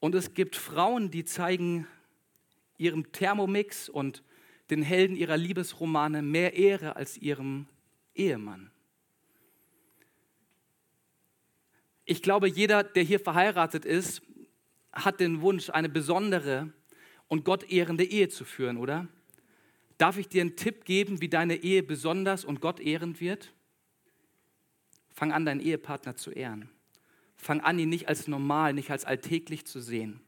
[0.00, 1.86] Und es gibt Frauen, die zeigen
[2.78, 4.22] ihrem Thermomix und
[4.70, 7.66] den Helden ihrer Liebesromane mehr Ehre als ihrem
[8.14, 8.70] Ehemann.
[12.04, 14.22] Ich glaube, jeder, der hier verheiratet ist,
[14.92, 16.72] hat den Wunsch, eine besondere
[17.28, 19.06] und gottehrende Ehe zu führen, oder?
[19.98, 23.52] Darf ich dir einen Tipp geben, wie deine Ehe besonders und gottehrend wird?
[25.12, 26.70] Fang an, deinen Ehepartner zu ehren.
[27.40, 30.20] Fang an, ihn nicht als normal, nicht als alltäglich zu sehen,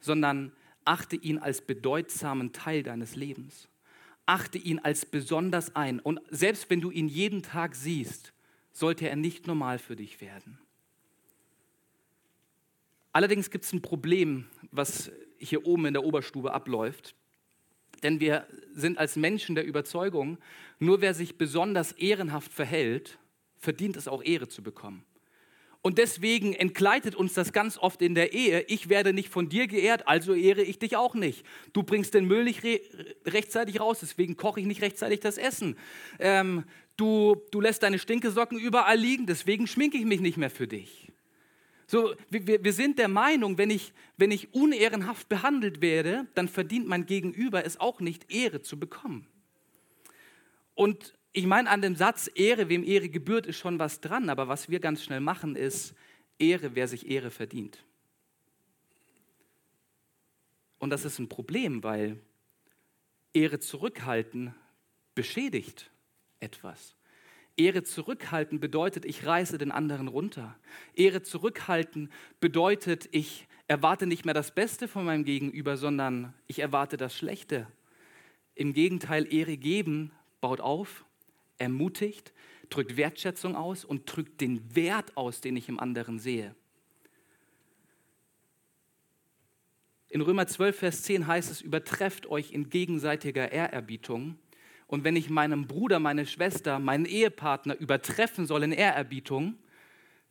[0.00, 0.52] sondern
[0.84, 3.68] achte ihn als bedeutsamen Teil deines Lebens.
[4.26, 6.00] Achte ihn als besonders ein.
[6.00, 8.32] Und selbst wenn du ihn jeden Tag siehst,
[8.72, 10.58] sollte er nicht normal für dich werden.
[13.12, 17.14] Allerdings gibt es ein Problem, was hier oben in der Oberstube abläuft.
[18.02, 20.38] Denn wir sind als Menschen der Überzeugung,
[20.78, 23.18] nur wer sich besonders ehrenhaft verhält,
[23.56, 25.04] verdient es auch Ehre zu bekommen.
[25.82, 28.62] Und deswegen entgleitet uns das ganz oft in der Ehe.
[28.68, 31.44] Ich werde nicht von dir geehrt, also ehre ich dich auch nicht.
[31.72, 32.80] Du bringst den Müll nicht re
[33.26, 35.76] rechtzeitig raus, deswegen koche ich nicht rechtzeitig das Essen.
[36.18, 36.64] Ähm,
[36.98, 41.10] du, du lässt deine Stinkesocken überall liegen, deswegen schminke ich mich nicht mehr für dich.
[41.86, 46.86] So, wir, wir sind der Meinung, wenn ich, wenn ich unehrenhaft behandelt werde, dann verdient
[46.86, 49.26] mein Gegenüber es auch nicht, Ehre zu bekommen.
[50.74, 54.48] Und ich meine, an dem Satz Ehre, wem Ehre gebührt, ist schon was dran, aber
[54.48, 55.94] was wir ganz schnell machen, ist
[56.38, 57.84] Ehre, wer sich Ehre verdient.
[60.78, 62.18] Und das ist ein Problem, weil
[63.32, 64.54] Ehre zurückhalten
[65.14, 65.90] beschädigt
[66.40, 66.96] etwas.
[67.56, 70.56] Ehre zurückhalten bedeutet, ich reiße den anderen runter.
[70.94, 76.96] Ehre zurückhalten bedeutet, ich erwarte nicht mehr das Beste von meinem Gegenüber, sondern ich erwarte
[76.96, 77.68] das Schlechte.
[78.54, 81.04] Im Gegenteil, Ehre geben baut auf,
[81.60, 82.32] ermutigt,
[82.70, 86.54] drückt Wertschätzung aus und drückt den Wert aus, den ich im anderen sehe.
[90.08, 94.38] In Römer 12, Vers 10 heißt es, übertrefft euch in gegenseitiger Ehrerbietung.
[94.88, 99.56] Und wenn ich meinem Bruder, meine Schwester, meinen Ehepartner übertreffen soll in Ehrerbietung,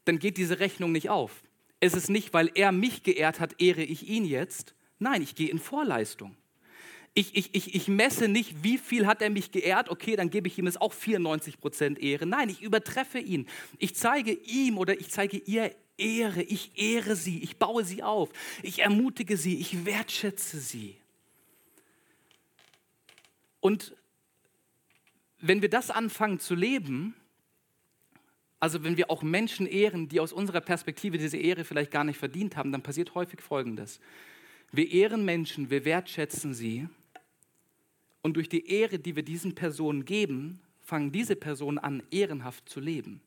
[0.04, 1.44] dann geht diese Rechnung nicht auf.
[1.80, 4.76] Es ist nicht, weil er mich geehrt hat, ehre ich ihn jetzt.
[4.98, 6.36] Nein, ich gehe in Vorleistung.
[7.19, 10.47] Ich, ich, ich, ich messe nicht, wie viel hat er mich geehrt, okay, dann gebe
[10.47, 12.25] ich ihm jetzt auch 94 Prozent Ehre.
[12.25, 13.45] Nein, ich übertreffe ihn.
[13.77, 16.41] Ich zeige ihm oder ich zeige ihr Ehre.
[16.43, 18.29] Ich ehre sie, ich baue sie auf,
[18.63, 20.95] ich ermutige sie, ich wertschätze sie.
[23.60, 23.97] Und
[25.41, 27.15] wenn wir das anfangen zu leben,
[28.62, 32.17] also wenn wir auch Menschen ehren, die aus unserer Perspektive diese Ehre vielleicht gar nicht
[32.17, 33.99] verdient haben, dann passiert häufig Folgendes.
[34.71, 36.88] Wir ehren Menschen, wir wertschätzen sie
[38.21, 42.79] und durch die Ehre, die wir diesen Personen geben, fangen diese Personen an, ehrenhaft zu
[42.79, 43.21] leben.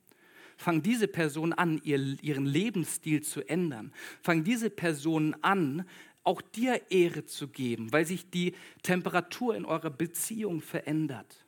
[0.56, 3.92] Fangen diese Personen an, ihren Lebensstil zu ändern.
[4.22, 5.86] Fangen diese Personen an,
[6.24, 11.44] auch dir Ehre zu geben, weil sich die Temperatur in eurer Beziehung verändert.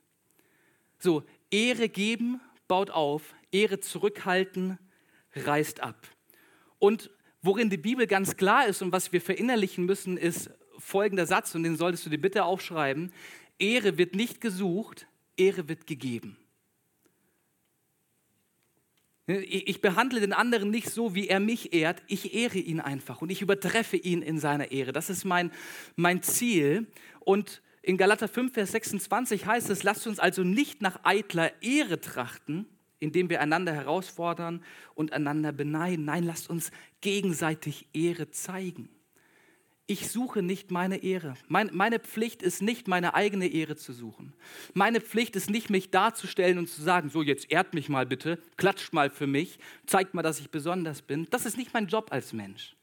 [0.98, 4.78] So, Ehre geben baut auf, Ehre zurückhalten
[5.34, 6.08] reißt ab.
[6.78, 7.10] Und
[7.42, 10.50] worin die Bibel ganz klar ist und was wir verinnerlichen müssen, ist
[10.84, 13.12] folgender Satz, und den solltest du dir bitte aufschreiben.
[13.58, 16.36] Ehre wird nicht gesucht, Ehre wird gegeben.
[19.26, 22.02] Ich behandle den anderen nicht so, wie er mich ehrt.
[22.08, 24.92] Ich ehre ihn einfach und ich übertreffe ihn in seiner Ehre.
[24.92, 25.50] Das ist mein,
[25.96, 26.86] mein Ziel.
[27.20, 32.00] Und in Galater 5, Vers 26 heißt es, lasst uns also nicht nach eitler Ehre
[32.00, 32.66] trachten,
[33.00, 34.62] indem wir einander herausfordern
[34.94, 36.04] und einander beneiden.
[36.04, 36.70] Nein, lasst uns
[37.00, 38.90] gegenseitig Ehre zeigen.
[39.86, 41.34] Ich suche nicht meine Ehre.
[41.46, 44.32] Mein, meine Pflicht ist nicht, meine eigene Ehre zu suchen.
[44.72, 48.38] Meine Pflicht ist nicht, mich darzustellen und zu sagen, so jetzt ehrt mich mal bitte,
[48.56, 51.26] klatscht mal für mich, zeigt mal, dass ich besonders bin.
[51.30, 52.76] Das ist nicht mein Job als Mensch.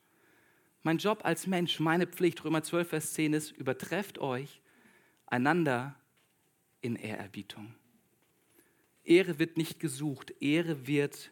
[0.83, 4.61] Mein Job als Mensch, meine Pflicht, Römer 12, Vers 10 ist, übertrefft euch
[5.25, 5.95] einander
[6.81, 7.73] in Ehrerbietung.
[9.03, 11.31] Ehre wird nicht gesucht, Ehre wird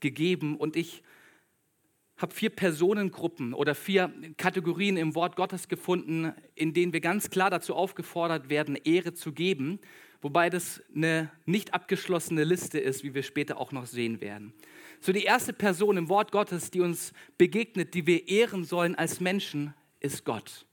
[0.00, 0.56] gegeben.
[0.56, 1.02] Und ich
[2.18, 7.48] habe vier Personengruppen oder vier Kategorien im Wort Gottes gefunden, in denen wir ganz klar
[7.48, 9.78] dazu aufgefordert werden, Ehre zu geben,
[10.20, 14.52] wobei das eine nicht abgeschlossene Liste ist, wie wir später auch noch sehen werden.
[15.00, 19.20] So die erste Person im Wort Gottes, die uns begegnet, die wir ehren sollen als
[19.20, 20.67] Menschen, ist Gott.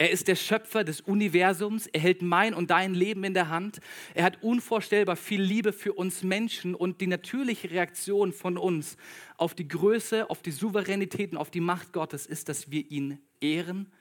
[0.00, 1.86] Er ist der Schöpfer des Universums.
[1.86, 3.80] Er hält mein und dein Leben in der Hand.
[4.14, 8.96] Er hat unvorstellbar viel Liebe für uns Menschen und die natürliche Reaktion von uns
[9.36, 13.18] auf die Größe, auf die Souveränität und auf die Macht Gottes ist, dass wir ihn
[13.42, 13.92] ehren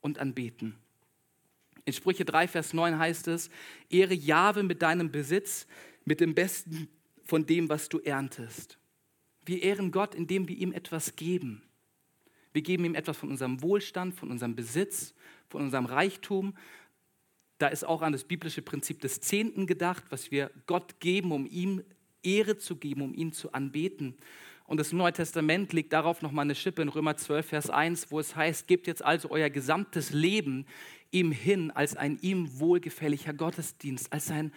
[0.00, 0.76] und anbeten.
[1.84, 3.50] In Sprüche 3, Vers 9 heißt es,
[3.90, 5.66] Ehre Jahwe mit deinem Besitz,
[6.04, 6.86] mit dem besten
[7.24, 8.78] von dem, was du erntest.
[9.44, 11.67] Wir ehren Gott, indem wir ihm etwas geben.
[12.58, 15.14] Wir geben ihm etwas von unserem Wohlstand, von unserem Besitz,
[15.48, 16.56] von unserem Reichtum.
[17.58, 21.46] Da ist auch an das biblische Prinzip des Zehnten gedacht, was wir Gott geben, um
[21.46, 21.84] ihm
[22.24, 24.16] Ehre zu geben, um ihn zu anbeten.
[24.64, 28.18] Und das Neue Testament legt darauf nochmal eine Schippe in Römer 12, Vers 1, wo
[28.18, 30.66] es heißt, gebt jetzt also euer gesamtes Leben
[31.12, 34.52] ihm hin als ein ihm wohlgefälliger Gottesdienst, als ein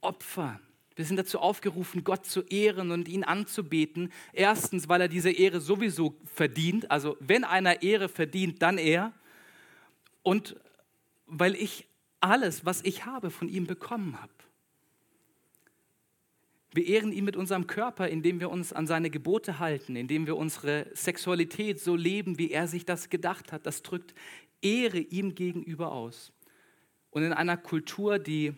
[0.00, 0.58] Opfer.
[0.94, 4.12] Wir sind dazu aufgerufen, Gott zu ehren und ihn anzubeten.
[4.32, 6.90] Erstens, weil er diese Ehre sowieso verdient.
[6.90, 9.12] Also wenn einer Ehre verdient, dann er.
[10.22, 10.56] Und
[11.26, 11.88] weil ich
[12.20, 14.32] alles, was ich habe, von ihm bekommen habe.
[16.74, 20.36] Wir ehren ihn mit unserem Körper, indem wir uns an seine Gebote halten, indem wir
[20.36, 23.66] unsere Sexualität so leben, wie er sich das gedacht hat.
[23.66, 24.14] Das drückt
[24.62, 26.32] Ehre ihm gegenüber aus.
[27.10, 28.54] Und in einer Kultur, die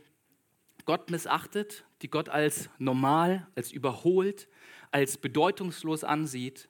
[0.85, 4.49] Gott missachtet, die Gott als normal, als überholt,
[4.91, 6.69] als bedeutungslos ansieht,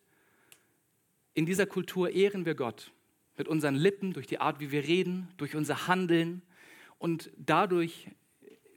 [1.34, 2.92] in dieser Kultur ehren wir Gott
[3.36, 6.42] mit unseren Lippen, durch die Art, wie wir reden, durch unser Handeln
[6.98, 8.08] und dadurch,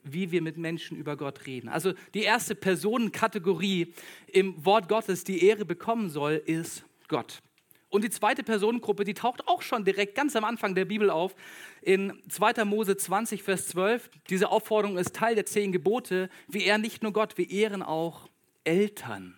[0.04, 1.70] wie wir mit Menschen über Gott reden.
[1.70, 3.94] Also die erste Personenkategorie
[4.28, 7.44] im Wort Gottes, die Ehre bekommen soll, ist Gott.
[7.90, 11.36] Und die zweite Personengruppe, die taucht auch schon direkt ganz am Anfang der Bibel auf,
[11.82, 12.66] in 2.
[12.66, 14.10] Mose 20, Vers 12.
[14.30, 16.30] Diese Aufforderung ist Teil der zehn Gebote.
[16.48, 18.30] Wir ehren nicht nur Gott, wir ehren auch
[18.66, 19.38] Eltern.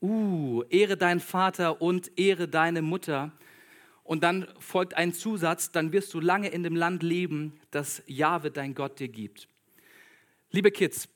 [0.00, 3.32] Uh, ehre deinen Vater und ehre deine Mutter.
[4.02, 8.50] Und dann folgt ein Zusatz, dann wirst du lange in dem Land leben, das Jahwe
[8.50, 9.46] dein Gott dir gibt.
[10.50, 11.08] Liebe Kids,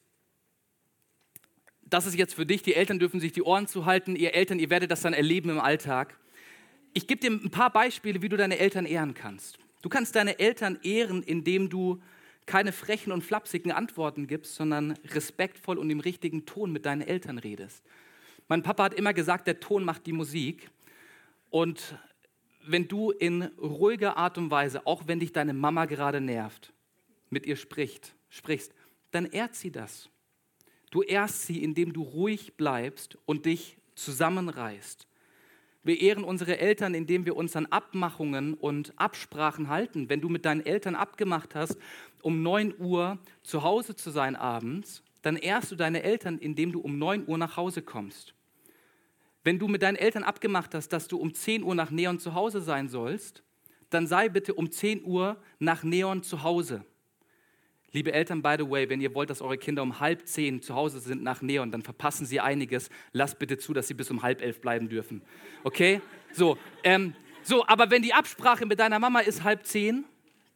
[1.94, 4.68] das ist jetzt für dich, die Eltern dürfen sich die Ohren zuhalten, ihr Eltern, ihr
[4.68, 6.18] werdet das dann erleben im Alltag.
[6.92, 9.58] Ich gebe dir ein paar Beispiele, wie du deine Eltern ehren kannst.
[9.80, 12.02] Du kannst deine Eltern ehren, indem du
[12.46, 17.38] keine frechen und flapsigen Antworten gibst, sondern respektvoll und im richtigen Ton mit deinen Eltern
[17.38, 17.84] redest.
[18.48, 20.68] Mein Papa hat immer gesagt, der Ton macht die Musik.
[21.48, 21.96] Und
[22.66, 26.72] wenn du in ruhiger Art und Weise, auch wenn dich deine Mama gerade nervt,
[27.30, 28.74] mit ihr spricht, sprichst,
[29.12, 30.10] dann ehrt sie das.
[30.94, 35.08] Du ehrst sie, indem du ruhig bleibst und dich zusammenreißt.
[35.82, 40.08] Wir ehren unsere Eltern, indem wir uns an Abmachungen und Absprachen halten.
[40.08, 41.78] Wenn du mit deinen Eltern abgemacht hast,
[42.22, 46.78] um 9 Uhr zu Hause zu sein abends, dann ehrst du deine Eltern, indem du
[46.78, 48.32] um 9 Uhr nach Hause kommst.
[49.42, 52.34] Wenn du mit deinen Eltern abgemacht hast, dass du um 10 Uhr nach Neon zu
[52.34, 53.42] Hause sein sollst,
[53.90, 56.84] dann sei bitte um 10 Uhr nach Neon zu Hause.
[57.94, 60.74] Liebe Eltern, by the way, wenn ihr wollt, dass eure Kinder um halb zehn zu
[60.74, 62.90] Hause sind nach Neon, dann verpassen sie einiges.
[63.12, 65.22] Lasst bitte zu, dass sie bis um halb elf bleiben dürfen.
[65.62, 66.00] Okay?
[66.32, 70.04] So, ähm, so, aber wenn die Absprache mit deiner Mama ist halb zehn,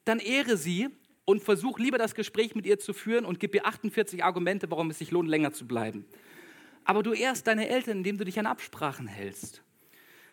[0.05, 0.88] dann ehre sie
[1.27, 4.90] und versuch lieber das Gespräch mit ihr zu führen und gib ihr 48 Argumente, warum
[4.90, 6.07] es sich lohnt, länger zu bleiben.
[6.85, 9.62] Aber du ehrst deine Eltern, indem du dich an Absprachen hältst.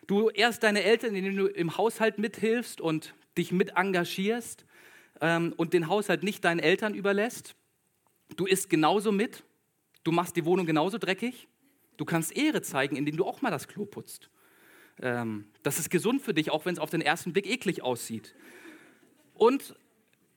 [0.08, 4.66] Du ehrst deine Eltern, indem du im Haushalt mithilfst und dich mit engagierst
[5.20, 7.54] ähm, und den Haushalt nicht deinen Eltern überlässt.
[8.36, 9.44] Du isst genauso mit.
[10.04, 11.48] Du machst die Wohnung genauso dreckig.
[11.96, 14.30] Du kannst Ehre zeigen, indem du auch mal das Klo putzt.
[15.00, 18.34] Ähm, das ist gesund für dich, auch wenn es auf den ersten Blick eklig aussieht.
[19.34, 19.74] Und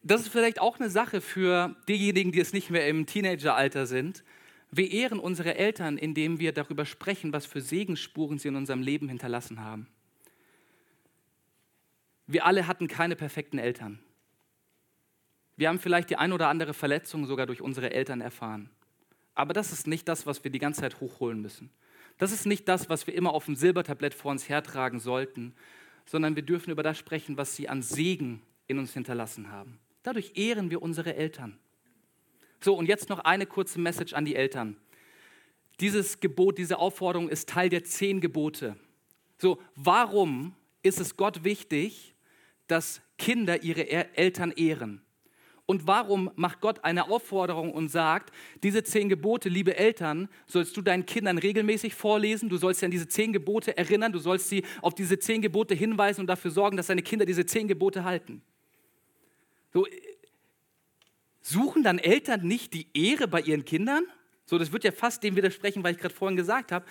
[0.03, 4.23] das ist vielleicht auch eine Sache für diejenigen, die es nicht mehr im Teenageralter sind.
[4.71, 9.09] Wir ehren unsere Eltern, indem wir darüber sprechen, was für Segensspuren sie in unserem Leben
[9.09, 9.87] hinterlassen haben.
[12.27, 13.99] Wir alle hatten keine perfekten Eltern.
[15.59, 18.69] Wir haben vielleicht die ein oder andere Verletzung sogar durch unsere Eltern erfahren.
[19.35, 21.69] Aber das ist nicht das, was wir die ganze Zeit hochholen müssen.
[22.17, 25.53] Das ist nicht das, was wir immer auf dem Silbertablett vor uns hertragen sollten,
[26.05, 29.81] sondern wir dürfen über das sprechen, was sie an Segen in uns hinterlassen haben.
[30.01, 31.59] Dadurch ehren wir unsere Eltern.
[32.61, 34.77] So, und jetzt noch eine kurze Message an die Eltern.
[35.81, 38.77] Dieses Gebot, diese Aufforderung ist Teil der zehn Gebote.
[39.37, 42.15] So, warum ist es Gott wichtig,
[42.67, 45.01] dass Kinder ihre Eltern ehren?
[45.69, 50.81] Und warum macht Gott eine Aufforderung und sagt, diese zehn Gebote, liebe Eltern, sollst du
[50.81, 54.65] deinen Kindern regelmäßig vorlesen, du sollst sie an diese zehn Gebote erinnern, du sollst sie
[54.81, 58.41] auf diese zehn Gebote hinweisen und dafür sorgen, dass deine Kinder diese zehn Gebote halten.
[59.71, 59.85] So,
[61.41, 64.05] suchen dann Eltern nicht die Ehre bei ihren Kindern?
[64.47, 66.83] So, das wird ja fast dem widersprechen, was ich gerade vorhin gesagt habe.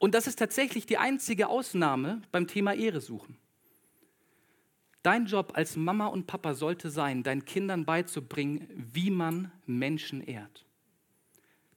[0.00, 3.38] Und das ist tatsächlich die einzige Ausnahme beim Thema Ehre suchen.
[5.04, 10.64] Dein Job als Mama und Papa sollte sein, deinen Kindern beizubringen, wie man Menschen ehrt.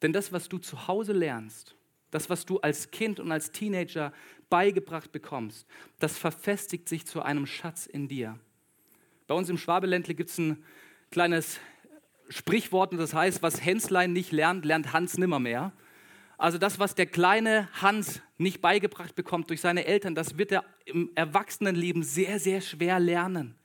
[0.01, 1.75] Denn das, was du zu Hause lernst,
[2.09, 4.13] das, was du als Kind und als Teenager
[4.49, 5.67] beigebracht bekommst,
[5.99, 8.39] das verfestigt sich zu einem Schatz in dir.
[9.27, 10.63] Bei uns im Schwabeländle gibt es ein
[11.11, 11.59] kleines
[12.29, 15.73] Sprichwort und das heißt, was Henslein nicht lernt, lernt Hans nimmermehr.
[16.38, 20.63] Also das, was der kleine Hans nicht beigebracht bekommt durch seine Eltern, das wird er
[20.86, 23.56] im Erwachsenenleben sehr, sehr schwer lernen.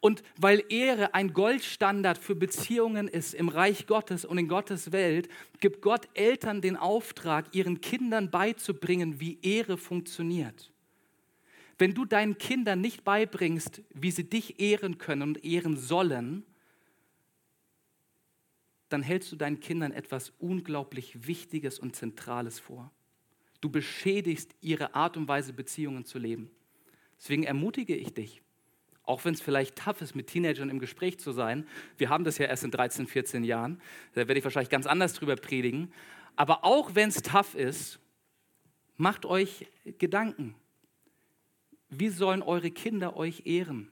[0.00, 5.28] Und weil Ehre ein Goldstandard für Beziehungen ist im Reich Gottes und in Gottes Welt,
[5.60, 10.72] gibt Gott Eltern den Auftrag, ihren Kindern beizubringen, wie Ehre funktioniert.
[11.78, 16.44] Wenn du deinen Kindern nicht beibringst, wie sie dich ehren können und ehren sollen,
[18.92, 22.90] dann hältst du deinen Kindern etwas unglaublich Wichtiges und Zentrales vor.
[23.60, 26.50] Du beschädigst ihre Art und Weise, Beziehungen zu leben.
[27.16, 28.42] Deswegen ermutige ich dich,
[29.04, 31.66] auch wenn es vielleicht tough ist, mit Teenagern im Gespräch zu sein.
[31.96, 33.80] Wir haben das ja erst in 13, 14 Jahren.
[34.14, 35.92] Da werde ich wahrscheinlich ganz anders drüber predigen.
[36.34, 38.00] Aber auch wenn es tough ist,
[38.96, 40.56] macht euch Gedanken.
[41.88, 43.91] Wie sollen eure Kinder euch ehren?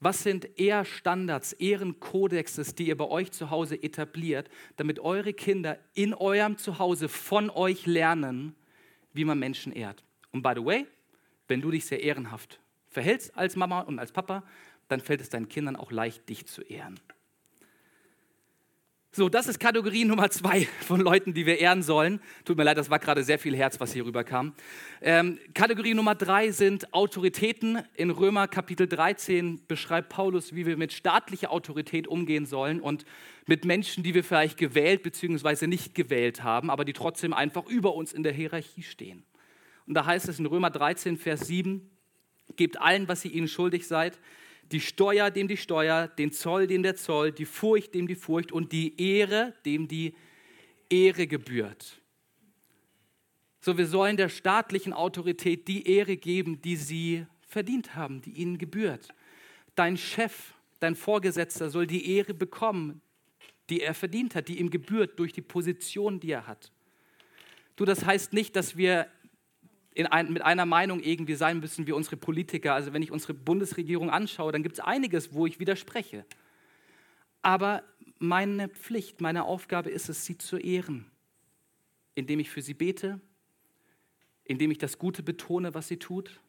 [0.00, 6.12] Was sind Ehrstandards, Ehrenkodexes, die ihr bei euch zu Hause etabliert, damit eure Kinder in
[6.12, 8.54] eurem Zuhause von euch lernen,
[9.14, 10.04] wie man Menschen ehrt?
[10.32, 10.86] Und by the way,
[11.48, 14.42] wenn du dich sehr ehrenhaft verhältst als Mama und als Papa,
[14.88, 17.00] dann fällt es deinen Kindern auch leicht, dich zu ehren.
[19.16, 22.20] So, das ist Kategorie Nummer zwei von Leuten, die wir ehren sollen.
[22.44, 24.52] Tut mir leid, das war gerade sehr viel Herz, was hier rüberkam.
[25.00, 27.82] Ähm, Kategorie Nummer drei sind Autoritäten.
[27.94, 33.06] In Römer Kapitel 13 beschreibt Paulus, wie wir mit staatlicher Autorität umgehen sollen und
[33.46, 35.66] mit Menschen, die wir vielleicht gewählt bzw.
[35.66, 39.24] nicht gewählt haben, aber die trotzdem einfach über uns in der Hierarchie stehen.
[39.86, 41.90] Und da heißt es in Römer 13, Vers 7,
[42.56, 44.18] Gebt allen, was ihr ihnen schuldig seid,
[44.72, 48.52] die Steuer dem die Steuer, den Zoll dem der Zoll, die Furcht dem die Furcht
[48.52, 50.14] und die Ehre dem die
[50.90, 52.00] Ehre gebührt.
[53.60, 58.58] So, wir sollen der staatlichen Autorität die Ehre geben, die sie verdient haben, die ihnen
[58.58, 59.08] gebührt.
[59.74, 63.00] Dein Chef, dein Vorgesetzter soll die Ehre bekommen,
[63.68, 66.70] die er verdient hat, die ihm gebührt durch die Position, die er hat.
[67.74, 69.08] Du, das heißt nicht, dass wir
[70.04, 72.74] ein, mit einer Meinung irgendwie sein müssen wie unsere Politiker.
[72.74, 76.26] Also wenn ich unsere Bundesregierung anschaue, dann gibt es einiges, wo ich widerspreche.
[77.40, 77.82] Aber
[78.18, 81.10] meine Pflicht, meine Aufgabe ist es, sie zu ehren,
[82.14, 83.20] indem ich für sie bete,
[84.44, 86.40] indem ich das Gute betone, was sie tut,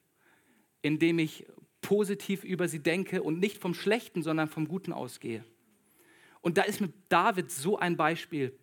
[0.82, 1.46] indem ich
[1.82, 5.46] positiv über sie denke und nicht vom Schlechten, sondern vom Guten ausgehe.
[6.42, 8.58] Und da ist mit David so ein Beispiel.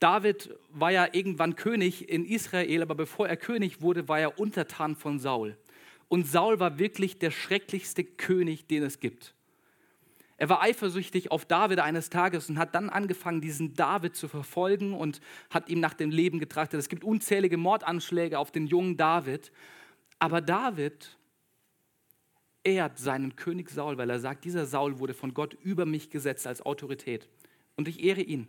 [0.00, 4.96] David war ja irgendwann König in Israel, aber bevor er König wurde, war er untertan
[4.96, 5.56] von Saul.
[6.08, 9.34] Und Saul war wirklich der schrecklichste König, den es gibt.
[10.36, 14.92] Er war eifersüchtig auf David eines Tages und hat dann angefangen, diesen David zu verfolgen
[14.92, 16.80] und hat ihm nach dem Leben getrachtet.
[16.80, 19.52] Es gibt unzählige Mordanschläge auf den jungen David.
[20.18, 21.16] Aber David
[22.64, 26.46] ehrt seinen König Saul, weil er sagt, dieser Saul wurde von Gott über mich gesetzt
[26.46, 27.28] als Autorität.
[27.76, 28.48] Und ich ehre ihn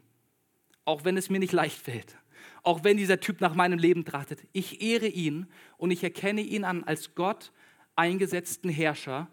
[0.85, 2.17] auch wenn es mir nicht leicht fällt,
[2.63, 4.41] auch wenn dieser Typ nach meinem Leben trachtet.
[4.53, 7.51] Ich ehre ihn und ich erkenne ihn an als Gott
[7.95, 9.27] eingesetzten Herrscher,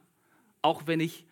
[0.63, 1.27] auch wenn ich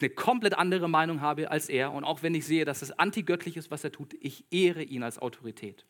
[0.00, 3.56] eine komplett andere Meinung habe als er und auch wenn ich sehe, dass es antigöttlich
[3.56, 5.84] ist, was er tut, ich ehre ihn als Autorität.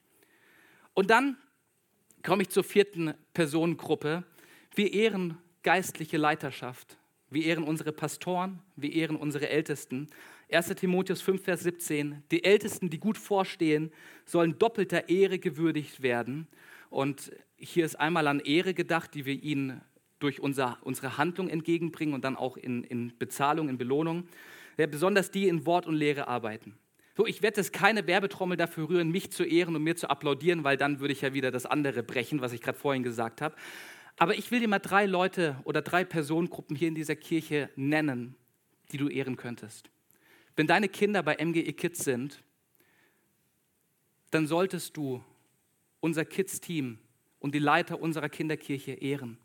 [0.92, 1.36] Und dann
[2.22, 4.24] komme ich zur vierten Personengruppe.
[4.74, 6.98] Wir ehren geistliche Leiterschaft.
[7.30, 10.08] Wir ehren unsere Pastoren, wir ehren unsere Ältesten.
[10.52, 12.22] 1 Timotheus 5, Vers 17.
[12.30, 13.90] Die Ältesten, die gut vorstehen,
[14.24, 16.46] sollen doppelter Ehre gewürdigt werden.
[16.90, 19.80] Und hier ist einmal an Ehre gedacht, die wir ihnen
[20.18, 24.28] durch unser, unsere Handlung entgegenbringen und dann auch in, in Bezahlung, in Belohnung.
[24.76, 26.74] Ja, besonders die in Wort und Lehre arbeiten.
[27.16, 30.64] So, ich werde jetzt keine Werbetrommel dafür rühren, mich zu ehren und mir zu applaudieren,
[30.64, 33.54] weil dann würde ich ja wieder das andere brechen, was ich gerade vorhin gesagt habe.
[34.16, 38.34] Aber ich will dir mal drei Leute oder drei Personengruppen hier in dieser Kirche nennen,
[38.90, 39.90] die du ehren könntest.
[40.56, 42.42] Wenn deine Kinder bei MGE Kids sind,
[44.30, 45.22] dann solltest du
[46.00, 46.98] unser Kids-Team
[47.38, 49.38] und die Leiter unserer Kinderkirche ehren.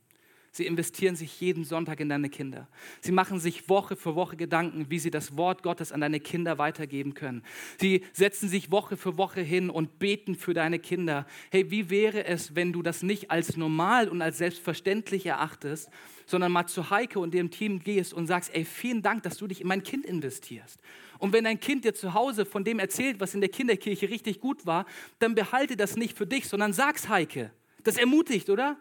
[0.51, 2.67] Sie investieren sich jeden Sonntag in deine Kinder.
[3.01, 6.57] Sie machen sich Woche für Woche Gedanken, wie sie das Wort Gottes an deine Kinder
[6.57, 7.43] weitergeben können.
[7.77, 11.27] Sie setzen sich Woche für Woche hin und beten für deine Kinder.
[11.51, 15.89] Hey, wie wäre es, wenn du das nicht als normal und als selbstverständlich erachtest,
[16.25, 19.47] sondern mal zu Heike und dem Team gehst und sagst, ey, vielen Dank, dass du
[19.47, 20.79] dich in mein Kind investierst.
[21.17, 24.39] Und wenn dein Kind dir zu Hause von dem erzählt, was in der Kinderkirche richtig
[24.39, 24.85] gut war,
[25.19, 27.51] dann behalte das nicht für dich, sondern sag's Heike.
[27.83, 28.77] Das ermutigt, oder?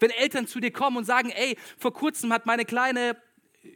[0.00, 3.16] Wenn Eltern zu dir kommen und sagen, ey, vor kurzem hat meine kleine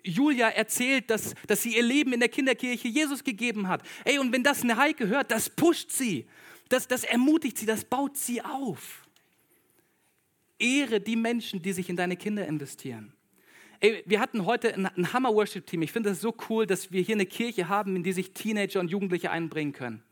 [0.03, 3.83] Julia erzählt, dass, dass sie ihr Leben in der Kinderkirche Jesus gegeben hat.
[4.05, 6.27] Ey, und wenn das eine Heike hört, das pusht sie,
[6.69, 9.07] das, das ermutigt sie, das baut sie auf.
[10.59, 13.13] Ehre die Menschen, die sich in deine Kinder investieren.
[13.81, 15.83] Ey, wir hatten heute ein, Hammer-Worship-Team.
[15.83, 18.81] Ich finde es so cool, dass wir hier eine Kirche haben, in die sich Teenager
[18.81, 20.03] und Jugendliche einbringen können.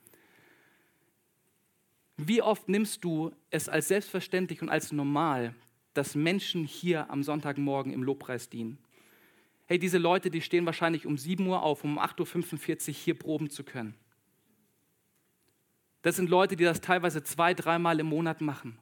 [2.19, 5.55] Wie oft nimmst du es als selbstverständlich und als normal,
[5.95, 8.78] dass Menschen hier am Sonntagmorgen im Lobpreis dienen?
[9.66, 13.51] Hey, diese Leute, die stehen wahrscheinlich um 7 Uhr auf, um 8.45 Uhr hier proben
[13.51, 13.95] zu können.
[16.03, 18.78] Das sind Leute, die das teilweise zwei, dreimal im Monat machen,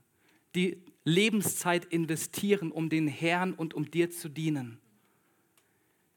[0.55, 4.81] die Lebenszeit investieren, um den Herrn und um dir zu dienen.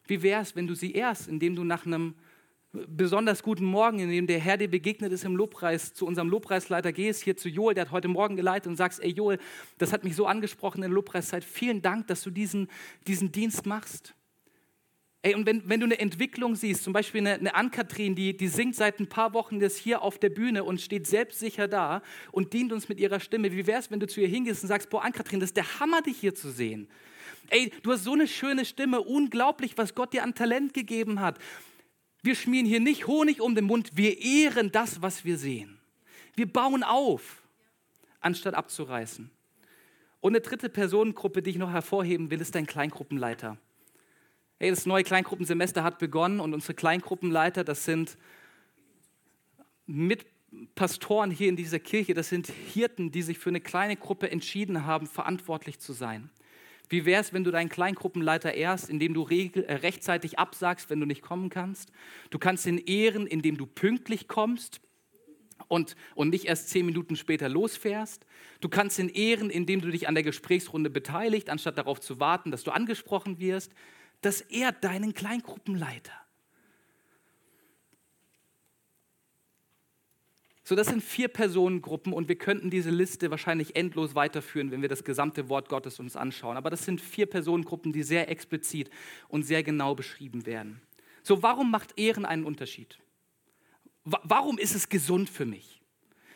[0.08, 2.16] Wie wäre es, wenn du sie erst, indem du nach einem
[2.74, 6.92] besonders guten Morgen, in dem der Herr dir begegnet ist im Lobpreis, zu unserem Lobpreisleiter
[6.92, 9.38] gehst, hier zu Joel, der hat heute Morgen geleitet und sagst, ey Joel,
[9.78, 12.68] das hat mich so angesprochen in der Lobpreiszeit, vielen Dank, dass du diesen,
[13.08, 14.16] diesen Dienst machst.
[15.22, 18.48] Ey, und wenn, wenn du eine Entwicklung siehst, zum Beispiel eine, eine Ann-Kathrin, die, die
[18.50, 22.02] singt seit ein paar Wochen das hier auf der Bühne und steht selbstsicher da
[22.34, 23.54] und dient uns mit ihrer Stimme.
[23.54, 25.80] Wie wäre es, wenn du zu ihr hingehst und sagst, boah, Ann-Kathrin, das ist der
[25.80, 26.90] Hammer, dich hier zu sehen.
[27.50, 31.40] Ey, du hast so eine schöne Stimme, unglaublich, was Gott dir an Talent gegeben hat.
[32.24, 35.78] Wir schmieren hier nicht Honig um den Mund, wir ehren das, was wir sehen.
[36.36, 37.44] Wir bauen auf,
[38.22, 39.30] anstatt abzureißen.
[40.22, 43.58] Und eine dritte Personengruppe, die ich noch hervorheben will, ist dein Kleingruppenleiter.
[44.58, 48.18] Hey, das neue Kleingruppensemester hat begonnen und unsere Kleingruppenleiter, das sind
[49.86, 54.86] Mitpastoren hier in dieser Kirche, das sind Hirten, die sich für eine kleine Gruppe entschieden
[54.86, 56.30] haben, verantwortlich zu sein.
[56.94, 61.08] Wie wäre es, wenn du deinen Kleingruppenleiter ehrst, indem du äh, rechtzeitig absagst, wenn du
[61.08, 61.92] nicht kommen kannst?
[62.30, 64.80] Du kannst ihn ehren, indem du pünktlich kommst
[65.68, 68.28] und, und nicht erst zehn Minuten später losfährst.
[68.62, 72.52] Du kannst ihn ehren, indem du dich an der Gesprächsrunde beteiligst, anstatt darauf zu warten,
[72.52, 73.72] dass du angesprochen wirst.
[74.22, 76.14] Das ehrt deinen Kleingruppenleiter.
[80.66, 84.88] So, das sind vier Personengruppen und wir könnten diese Liste wahrscheinlich endlos weiterführen, wenn wir
[84.88, 86.56] das gesamte Wort Gottes uns anschauen.
[86.56, 88.90] Aber das sind vier Personengruppen, die sehr explizit
[89.28, 90.82] und sehr genau beschrieben werden.
[91.22, 92.98] So, warum macht Ehren einen Unterschied?
[94.06, 95.82] Warum ist es gesund für mich?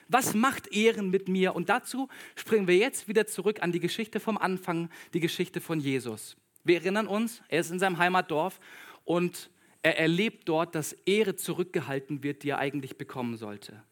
[0.10, 1.56] Was macht Ehren mit mir?
[1.56, 5.80] Und dazu springen wir jetzt wieder zurück an die Geschichte vom Anfang, die Geschichte von
[5.80, 6.38] Jesus.
[6.64, 8.60] Wir erinnern uns, er ist in seinem Heimatdorf
[9.06, 9.50] und
[9.84, 13.84] er erlebt dort, dass Ehre zurückgehalten wird, die er eigentlich bekommen sollte.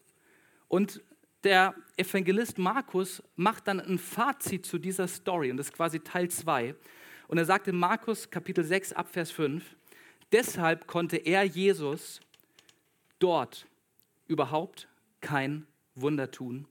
[0.68, 1.02] Und
[1.44, 6.28] der Evangelist Markus macht dann ein Fazit zu dieser Story und das ist quasi Teil
[6.28, 6.74] 2.
[7.28, 9.76] Und er sagt in Markus Kapitel 6 ab Vers 5,
[10.32, 12.20] deshalb konnte er Jesus
[13.18, 13.66] dort
[14.26, 14.88] überhaupt
[15.20, 16.66] kein Wunder tun.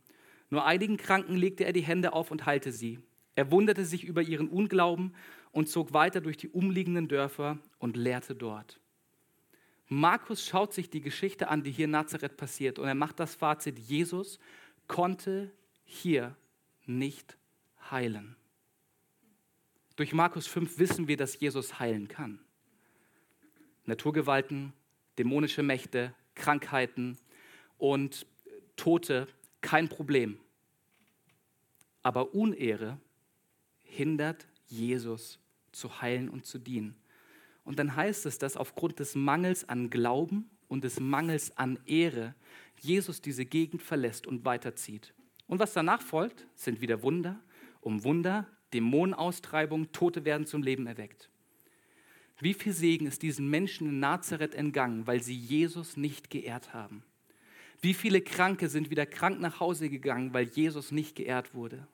[0.49, 2.99] Nur einigen Kranken legte er die Hände auf und heilte sie.
[3.35, 5.13] Er wunderte sich über ihren Unglauben
[5.51, 8.79] und zog weiter durch die umliegenden Dörfer und lehrte dort.
[9.87, 13.35] Markus schaut sich die Geschichte an, die hier in Nazareth passiert, und er macht das
[13.35, 14.39] Fazit, Jesus
[14.87, 15.51] konnte
[15.83, 16.35] hier
[16.85, 17.37] nicht
[17.91, 18.35] heilen.
[19.95, 22.39] Durch Markus 5 wissen wir, dass Jesus heilen kann.
[23.85, 24.73] Naturgewalten,
[25.17, 27.17] dämonische Mächte, Krankheiten
[27.77, 28.25] und
[28.75, 29.27] Tote,
[29.61, 30.39] kein Problem.
[32.03, 32.99] Aber Unehre
[33.83, 35.39] hindert Jesus
[35.71, 36.95] zu heilen und zu dienen.
[37.65, 42.33] Und dann heißt es, dass aufgrund des Mangels an Glauben und des Mangels an Ehre
[42.79, 45.13] Jesus diese Gegend verlässt und weiterzieht.
[45.47, 47.41] Und was danach folgt, sind wieder Wunder
[47.85, 51.29] um Wunder, Dämonenaustreibung, Tote werden zum Leben erweckt.
[52.39, 57.03] Wie viel Segen ist diesen Menschen in Nazareth entgangen, weil sie Jesus nicht geehrt haben?
[57.81, 61.87] Wie viele Kranke sind wieder krank nach Hause gegangen, weil Jesus nicht geehrt wurde?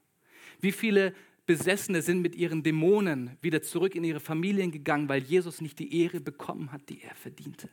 [0.61, 1.13] Wie viele
[1.51, 6.01] Besessene sind mit ihren Dämonen wieder zurück in ihre Familien gegangen, weil Jesus nicht die
[6.01, 7.69] Ehre bekommen hat, die er verdiente.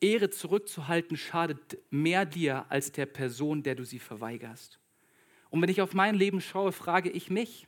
[0.00, 4.78] Ehre zurückzuhalten schadet mehr dir als der Person, der du sie verweigerst.
[5.50, 7.66] Und wenn ich auf mein Leben schaue, frage ich mich,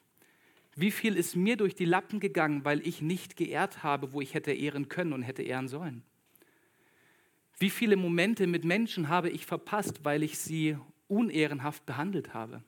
[0.76, 4.34] wie viel ist mir durch die Lappen gegangen, weil ich nicht geehrt habe, wo ich
[4.34, 6.04] hätte ehren können und hätte ehren sollen?
[7.58, 10.76] Wie viele Momente mit Menschen habe ich verpasst, weil ich sie
[11.08, 12.62] unehrenhaft behandelt habe?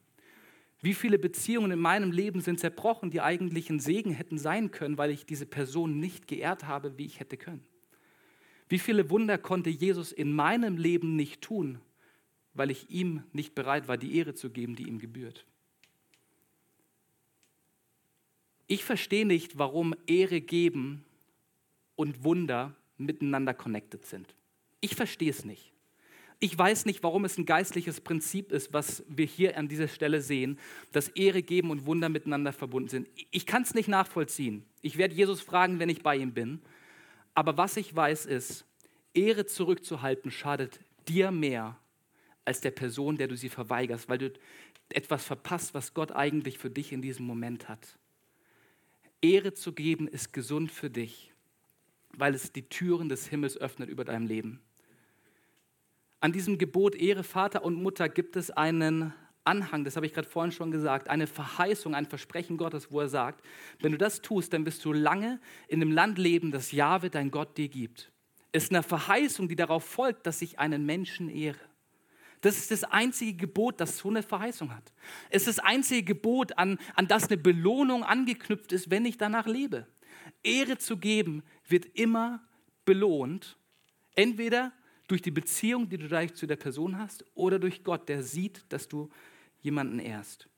[0.80, 4.96] Wie viele Beziehungen in meinem Leben sind zerbrochen, die eigentlich ein Segen hätten sein können,
[4.96, 7.64] weil ich diese Person nicht geehrt habe, wie ich hätte können?
[8.68, 11.80] Wie viele Wunder konnte Jesus in meinem Leben nicht tun,
[12.54, 15.46] weil ich ihm nicht bereit war, die Ehre zu geben, die ihm gebührt?
[18.68, 21.04] Ich verstehe nicht, warum Ehre geben
[21.96, 24.34] und Wunder miteinander connected sind.
[24.80, 25.72] Ich verstehe es nicht.
[26.40, 30.20] Ich weiß nicht, warum es ein geistliches Prinzip ist, was wir hier an dieser Stelle
[30.20, 30.58] sehen,
[30.92, 33.08] dass Ehre geben und Wunder miteinander verbunden sind.
[33.32, 34.64] Ich kann es nicht nachvollziehen.
[34.80, 36.60] Ich werde Jesus fragen, wenn ich bei ihm bin.
[37.34, 38.64] Aber was ich weiß ist,
[39.14, 40.78] Ehre zurückzuhalten schadet
[41.08, 41.76] dir mehr
[42.44, 44.32] als der Person, der du sie verweigerst, weil du
[44.90, 47.98] etwas verpasst, was Gott eigentlich für dich in diesem Moment hat.
[49.20, 51.32] Ehre zu geben ist gesund für dich,
[52.16, 54.60] weil es die Türen des Himmels öffnet über deinem Leben.
[56.20, 59.14] An diesem Gebot Ehre Vater und Mutter gibt es einen
[59.44, 63.08] Anhang, das habe ich gerade vorhin schon gesagt, eine Verheißung, ein Versprechen Gottes, wo er
[63.08, 63.44] sagt,
[63.80, 67.30] wenn du das tust, dann wirst du lange in dem Land leben, das Jahwe, dein
[67.30, 68.10] Gott, dir gibt.
[68.52, 71.58] Es ist eine Verheißung, die darauf folgt, dass ich einen Menschen ehre.
[72.40, 74.92] Das ist das einzige Gebot, das so eine Verheißung hat.
[75.30, 79.46] Es ist das einzige Gebot, an, an das eine Belohnung angeknüpft ist, wenn ich danach
[79.46, 79.86] lebe.
[80.42, 82.42] Ehre zu geben wird immer
[82.84, 83.56] belohnt,
[84.14, 84.72] entweder
[85.08, 88.64] durch die Beziehung, die du gleich zu der Person hast, oder durch Gott, der sieht,
[88.68, 89.10] dass du
[89.60, 90.48] jemanden ehrst.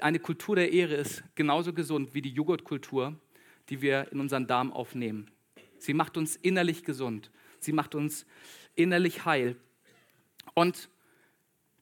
[0.00, 3.18] Eine Kultur der Ehre ist genauso gesund wie die Joghurtkultur,
[3.68, 5.30] die wir in unseren Darm aufnehmen.
[5.78, 7.30] Sie macht uns innerlich gesund.
[7.58, 8.26] Sie macht uns
[8.74, 9.56] innerlich heil.
[10.54, 10.88] Und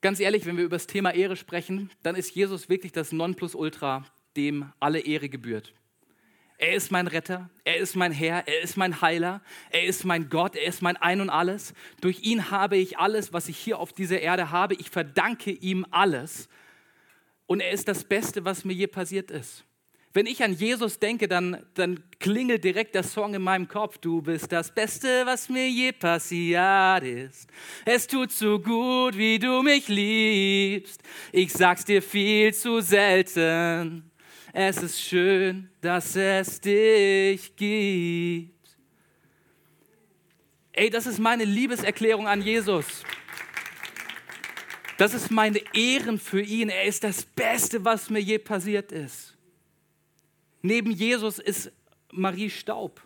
[0.00, 4.04] ganz ehrlich, wenn wir über das Thema Ehre sprechen, dann ist Jesus wirklich das Nonplusultra,
[4.36, 5.74] dem alle Ehre gebührt.
[6.62, 9.40] Er ist mein Retter, er ist mein Herr, er ist mein Heiler,
[9.70, 11.72] er ist mein Gott, er ist mein Ein und alles.
[12.02, 14.74] Durch ihn habe ich alles, was ich hier auf dieser Erde habe.
[14.74, 16.50] Ich verdanke ihm alles.
[17.46, 19.64] Und er ist das Beste, was mir je passiert ist.
[20.12, 23.96] Wenn ich an Jesus denke, dann, dann klingelt direkt der Song in meinem Kopf.
[23.96, 27.48] Du bist das Beste, was mir je passiert ist.
[27.86, 31.00] Es tut so gut, wie du mich liebst.
[31.32, 34.09] Ich sag's dir viel zu selten.
[34.53, 38.76] Es ist schön, dass es dich gibt.
[40.72, 43.05] Ey, das ist meine Liebeserklärung an Jesus.
[44.96, 46.68] Das ist meine Ehren für ihn.
[46.68, 49.36] Er ist das Beste, was mir je passiert ist.
[50.62, 51.72] Neben Jesus ist
[52.12, 53.01] Marie Staub.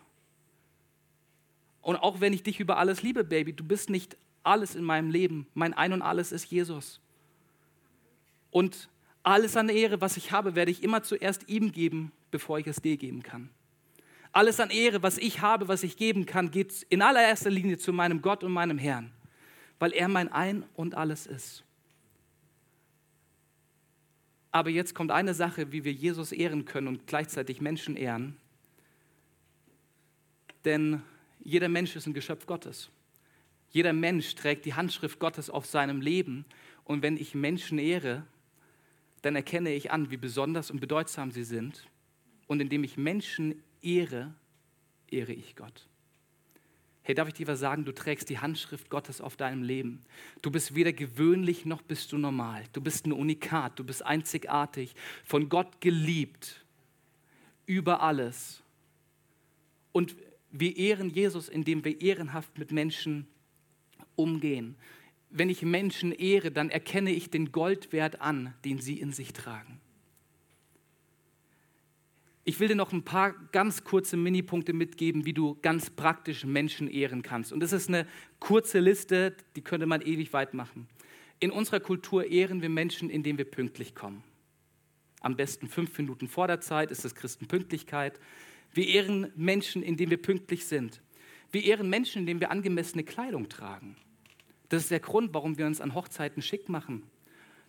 [1.81, 5.11] Und auch wenn ich dich über alles liebe, Baby, du bist nicht alles in meinem
[5.11, 5.47] Leben.
[5.53, 6.99] Mein Ein und alles ist Jesus.
[8.49, 8.89] Und
[9.25, 12.77] alles an Ehre, was ich habe, werde ich immer zuerst ihm geben, bevor ich es
[12.81, 13.49] dir geben kann.
[14.31, 17.91] Alles an Ehre, was ich habe, was ich geben kann, geht in allererster Linie zu
[17.91, 19.11] meinem Gott und meinem Herrn,
[19.79, 21.63] weil er mein Ein und alles ist.
[24.51, 28.37] Aber jetzt kommt eine Sache, wie wir Jesus ehren können und gleichzeitig Menschen ehren.
[30.65, 31.01] Denn
[31.43, 32.89] jeder Mensch ist ein Geschöpf Gottes.
[33.71, 36.45] Jeder Mensch trägt die Handschrift Gottes auf seinem Leben.
[36.83, 38.25] Und wenn ich Menschen ehre,
[39.25, 41.87] dann erkenne ich an, wie besonders und bedeutsam sie sind.
[42.45, 44.35] Und indem ich Menschen ehre,
[45.09, 45.87] ehre ich Gott.
[47.01, 47.85] Hey, darf ich dir was sagen?
[47.85, 50.03] Du trägst die Handschrift Gottes auf deinem Leben.
[50.43, 52.65] Du bist weder gewöhnlich noch bist du normal.
[52.71, 56.63] Du bist ein Unikat, du bist einzigartig, von Gott geliebt,
[57.65, 58.61] über alles.
[59.91, 60.15] Und
[60.51, 63.25] wir ehren Jesus, indem wir ehrenhaft mit Menschen
[64.15, 64.75] umgehen
[65.29, 69.79] wenn ich Menschen ehre, dann erkenne ich den Goldwert an, den sie in sich tragen.
[72.47, 76.87] Ich will dir noch ein paar ganz kurze Minipunkte mitgeben, wie du ganz praktisch Menschen
[76.87, 77.51] ehren kannst.
[77.51, 78.05] Und das ist eine
[78.39, 80.87] kurze Liste, die könnte man ewig weit machen.
[81.39, 84.23] In unserer Kultur ehren wir Menschen, indem wir pünktlich kommen.
[85.21, 88.19] Am besten fünf Minuten vor der Zeit ist das Christenpünktlichkeit.
[88.73, 91.01] Wir ehren Menschen, indem wir pünktlich sind.
[91.51, 93.95] Wir ehren Menschen, indem wir angemessene Kleidung tragen.
[94.69, 97.03] Das ist der Grund, warum wir uns an Hochzeiten schick machen.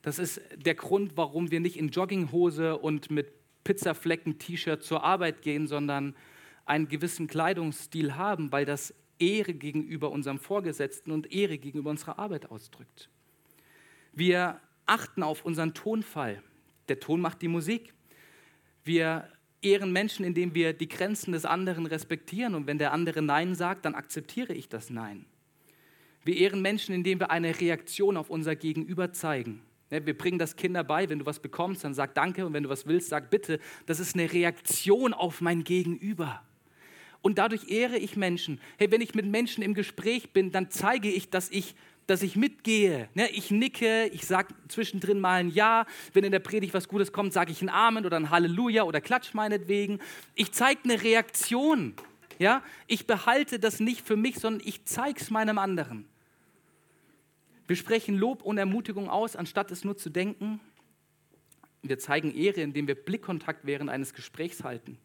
[0.03, 3.33] Das ist der Grund, warum wir nicht in Jogginghose und mit
[3.65, 6.15] Pizzaflecken-T-Shirt zur Arbeit gehen, sondern
[6.65, 12.51] einen gewissen Kleidungsstil haben, weil das Ehre gegenüber unserem Vorgesetzten und Ehre gegenüber unserer Arbeit
[12.51, 13.09] ausdrückt.
[14.13, 16.43] Wir achten auf unseren Tonfall.
[16.89, 17.93] Der Ton macht die Musik.
[18.85, 19.29] Wir
[19.63, 22.55] ehren Menschen, indem wir die Grenzen des anderen respektieren.
[22.55, 25.27] Und wenn der andere Nein sagt, dann akzeptiere ich das Nein.
[26.27, 29.63] Wir ehren Menschen, indem wir eine Reaktion auf unser Gegenüber zeigen.
[29.91, 32.69] Wir bringen das Kinder bei, wenn du was bekommst, dann sag Danke und wenn du
[32.69, 33.61] was willst, sag Bitte.
[33.87, 36.43] Das ist eine Reaktion auf mein Gegenüber.
[37.23, 38.61] Und dadurch ehre ich Menschen.
[38.77, 41.77] Hey, wenn ich mit Menschen im Gespräch bin, dann zeige ich, dass ich,
[42.09, 43.09] dass ich mitgehe.
[43.31, 45.87] Ich nicke, ich sage zwischendrin mal ein Ja.
[46.13, 49.01] Wenn in der Predigt was Gutes kommt, sage ich ein Amen oder ein Halleluja oder
[49.01, 50.01] Klatsch meinetwegen.
[50.35, 51.95] Ich zeige eine Reaktion.
[52.41, 52.65] Ja?
[52.89, 56.09] Ich behalte das nicht für mich, sondern ich zeige es meinem anderen.
[57.67, 60.61] Wir sprechen Lob und Ermutigung aus, anstatt es nur zu denken.
[61.83, 64.99] Wir zeigen Ehre, indem wir Blickkontakt während eines Gesprächs halten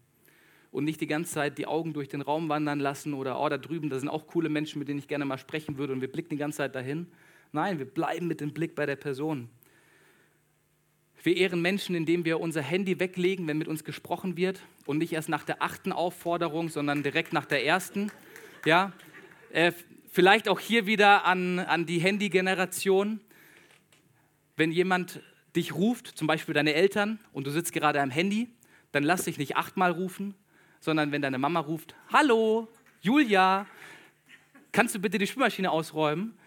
[0.71, 3.57] und nicht die ganze Zeit die Augen durch den Raum wandern lassen oder, oh, da
[3.57, 6.11] drüben, da sind auch coole Menschen, mit denen ich gerne mal sprechen würde und wir
[6.11, 7.07] blicken die ganze Zeit dahin.
[7.51, 9.49] Nein, wir bleiben mit dem Blick bei der Person.
[11.23, 15.13] Wir ehren Menschen, indem wir unser Handy weglegen, wenn mit uns gesprochen wird und nicht
[15.13, 18.11] erst nach der achten Aufforderung, sondern direkt nach der ersten.
[18.65, 18.93] Ja,
[19.51, 19.73] äh,
[20.13, 23.21] Vielleicht auch hier wieder an, an die Handy-Generation.
[24.57, 25.21] Wenn jemand
[25.55, 28.49] dich ruft, zum Beispiel deine Eltern, und du sitzt gerade am Handy,
[28.91, 30.35] dann lass dich nicht achtmal rufen,
[30.81, 32.67] sondern wenn deine Mama ruft, hallo,
[32.99, 33.65] Julia,
[34.73, 36.37] kannst du bitte die Spülmaschine ausräumen?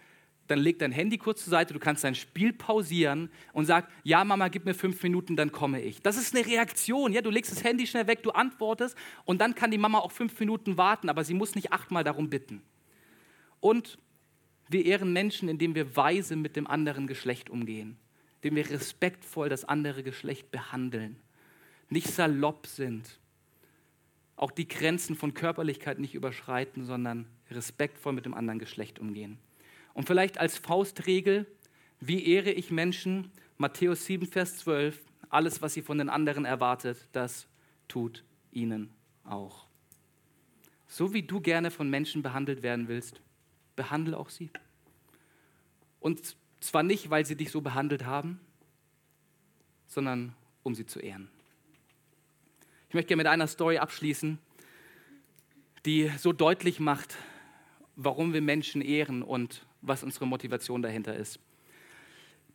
[0.47, 4.23] Dann leg dein Handy kurz zur Seite, du kannst dein Spiel pausieren und sag, ja
[4.23, 6.03] Mama, gib mir fünf Minuten, dann komme ich.
[6.03, 9.55] Das ist eine Reaktion, ja, du legst das Handy schnell weg, du antwortest und dann
[9.55, 12.61] kann die Mama auch fünf Minuten warten, aber sie muss nicht achtmal darum bitten.
[13.65, 13.97] Und
[14.69, 17.97] wir ehren Menschen, indem wir weise mit dem anderen Geschlecht umgehen,
[18.35, 21.15] indem wir respektvoll das andere Geschlecht behandeln,
[21.89, 23.19] nicht salopp sind,
[24.35, 29.39] auch die Grenzen von Körperlichkeit nicht überschreiten, sondern respektvoll mit dem anderen Geschlecht umgehen.
[29.95, 31.47] Und vielleicht als Faustregel,
[31.99, 33.31] wie ehre ich Menschen?
[33.57, 37.47] Matthäus 7, Vers 12, alles, was sie von den anderen erwartet, das
[37.87, 38.91] tut ihnen
[39.23, 39.65] auch.
[40.85, 43.23] So wie du gerne von Menschen behandelt werden willst,
[43.75, 44.49] behandle auch sie.
[45.99, 48.39] Und zwar nicht, weil sie dich so behandelt haben,
[49.87, 51.29] sondern um sie zu ehren.
[52.89, 54.39] Ich möchte gerne mit einer Story abschließen,
[55.85, 57.15] die so deutlich macht,
[57.95, 61.39] warum wir Menschen ehren und was unsere Motivation dahinter ist.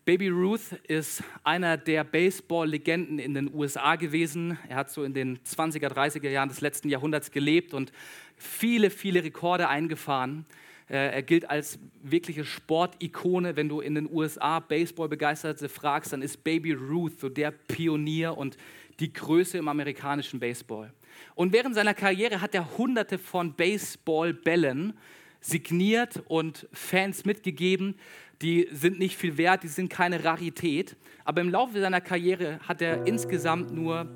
[0.04, 4.58] Baby Ruth ist einer der Baseball-Legenden in den USA gewesen.
[4.68, 7.92] Er hat so in den 20er, 30er Jahren des letzten Jahrhunderts gelebt und
[8.36, 10.46] viele, viele Rekorde eingefahren.
[10.90, 13.54] Äh, er gilt als wirkliche Sportikone.
[13.56, 18.56] Wenn du in den USA Baseball-Begeisterte fragst, dann ist Baby Ruth so der Pionier und
[18.98, 20.92] die Größe im amerikanischen Baseball.
[21.36, 24.94] Und während seiner Karriere hat er hunderte von Baseballbällen
[25.40, 27.94] signiert und Fans mitgegeben.
[28.42, 30.96] Die sind nicht viel wert, die sind keine Rarität.
[31.24, 34.10] Aber im Laufe seiner Karriere hat er insgesamt nur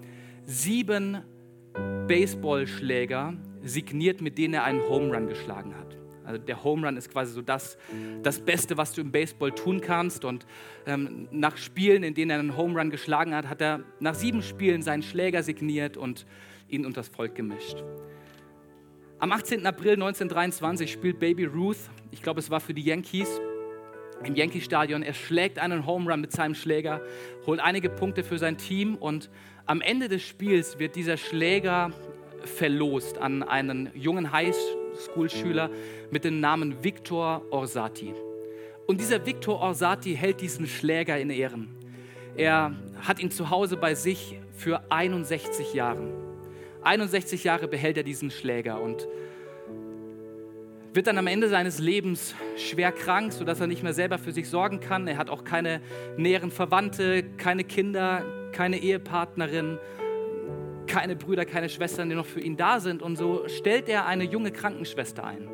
[0.45, 1.23] sieben
[2.09, 5.94] Baseballschläger signiert, mit denen er einen Home Run geschlagen hat.
[6.25, 7.77] Also der Home Run ist quasi so das,
[8.23, 10.25] das Beste, was du im Baseball tun kannst.
[10.25, 10.47] Und
[10.87, 14.43] ähm, nach Spielen, in denen er einen Home Run geschlagen hat, hat er nach sieben
[14.43, 16.27] Spielen seinen Schläger signiert und
[16.69, 17.83] ihn unter das Volk gemischt.
[19.19, 19.65] Am 18.
[19.67, 21.79] April 1923 spielt Baby Ruth,
[22.11, 23.41] ich glaube es war für die Yankees,
[24.23, 25.03] im Yankee Stadion.
[25.03, 27.01] Er schlägt einen Home Run mit seinem Schläger,
[27.47, 29.31] holt einige Punkte für sein Team und
[29.67, 31.91] am Ende des Spiels wird dieser Schläger
[32.47, 35.71] verlost an einen jungen Highschool-Schüler
[36.11, 38.15] mit dem Namen Victor Orsati.
[38.87, 41.75] Und dieser Victor Orsati hält diesen Schläger in Ehren.
[42.37, 46.13] Er hat ihn zu Hause bei sich für 61 Jahre.
[46.83, 49.09] 61 Jahre behält er diesen Schläger und
[50.93, 54.49] wird dann am Ende seines Lebens schwer krank, sodass er nicht mehr selber für sich
[54.49, 55.09] sorgen kann.
[55.09, 55.81] Er hat auch keine
[56.17, 59.79] näheren Verwandte, keine Kinder, keine Ehepartnerin,
[60.87, 63.03] keine Brüder, keine Schwestern, die noch für ihn da sind.
[63.03, 65.49] Und so stellt er eine junge Krankenschwester ein.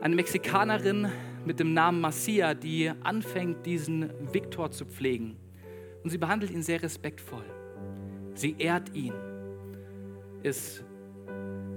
[0.00, 1.10] Eine Mexikanerin
[1.44, 5.36] mit dem Namen Marcia, die anfängt, diesen Viktor zu pflegen.
[6.02, 7.44] Und sie behandelt ihn sehr respektvoll.
[8.34, 9.14] Sie ehrt ihn
[10.46, 10.84] ist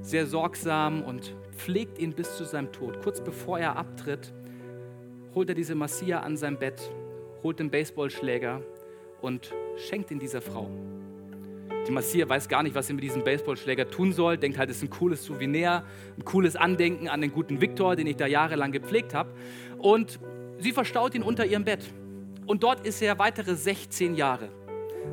[0.01, 3.01] sehr sorgsam und pflegt ihn bis zu seinem Tod.
[3.01, 4.31] Kurz bevor er abtritt,
[5.35, 6.91] holt er diese Massia an sein Bett,
[7.43, 8.61] holt den Baseballschläger
[9.21, 10.69] und schenkt ihn dieser Frau.
[11.89, 14.77] Die Massia weiß gar nicht, was sie mit diesem Baseballschläger tun soll, denkt halt, es
[14.77, 15.83] ist ein cooles Souvenir,
[16.19, 19.31] ein cooles Andenken an den guten Viktor, den ich da jahrelang gepflegt habe.
[19.79, 20.19] Und
[20.59, 21.91] sie verstaut ihn unter ihrem Bett.
[22.45, 24.49] Und dort ist er weitere 16 Jahre.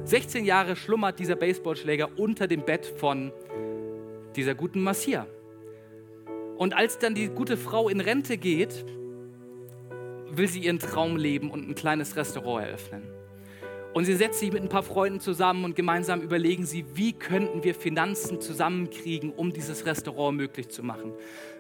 [0.05, 3.33] 16 Jahre schlummert dieser Baseballschläger unter dem Bett von
[4.37, 5.27] dieser guten Massia.
[6.59, 8.85] Und als dann die gute Frau in Rente geht,
[10.31, 13.16] will sie ihren Traum leben und ein kleines Restaurant eröffnen.
[13.97, 17.65] Und sie setzt sich mit ein paar Freunden zusammen und gemeinsam überlegen sie, wie könnten
[17.65, 21.15] wir Finanzen zusammenkriegen, um dieses Restaurant möglich zu machen.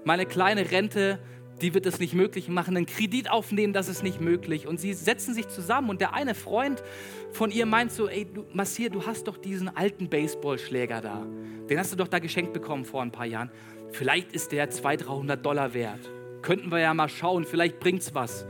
[0.04, 1.18] Meine kleine Rente
[1.62, 4.66] die wird es nicht möglich machen, einen Kredit aufnehmen, das ist nicht möglich.
[4.66, 6.82] Und sie setzen sich zusammen und der eine Freund
[7.32, 11.26] von ihr meint so, ey, du, Massier, du hast doch diesen alten Baseballschläger da.
[11.70, 13.50] Den hast du doch da geschenkt bekommen vor ein paar Jahren.
[13.92, 16.10] Vielleicht ist der 200, 300 Dollar wert.
[16.42, 18.44] Könnten wir ja mal schauen, vielleicht bringt's was.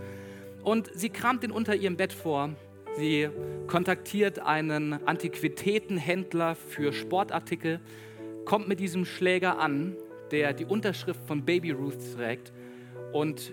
[0.64, 2.56] Und sie kramt den unter ihrem Bett vor.
[2.96, 3.28] Sie
[3.66, 7.80] kontaktiert einen Antiquitätenhändler für Sportartikel,
[8.44, 9.96] kommt mit diesem Schläger an,
[10.30, 12.52] der die Unterschrift von Baby Ruth trägt
[13.12, 13.52] und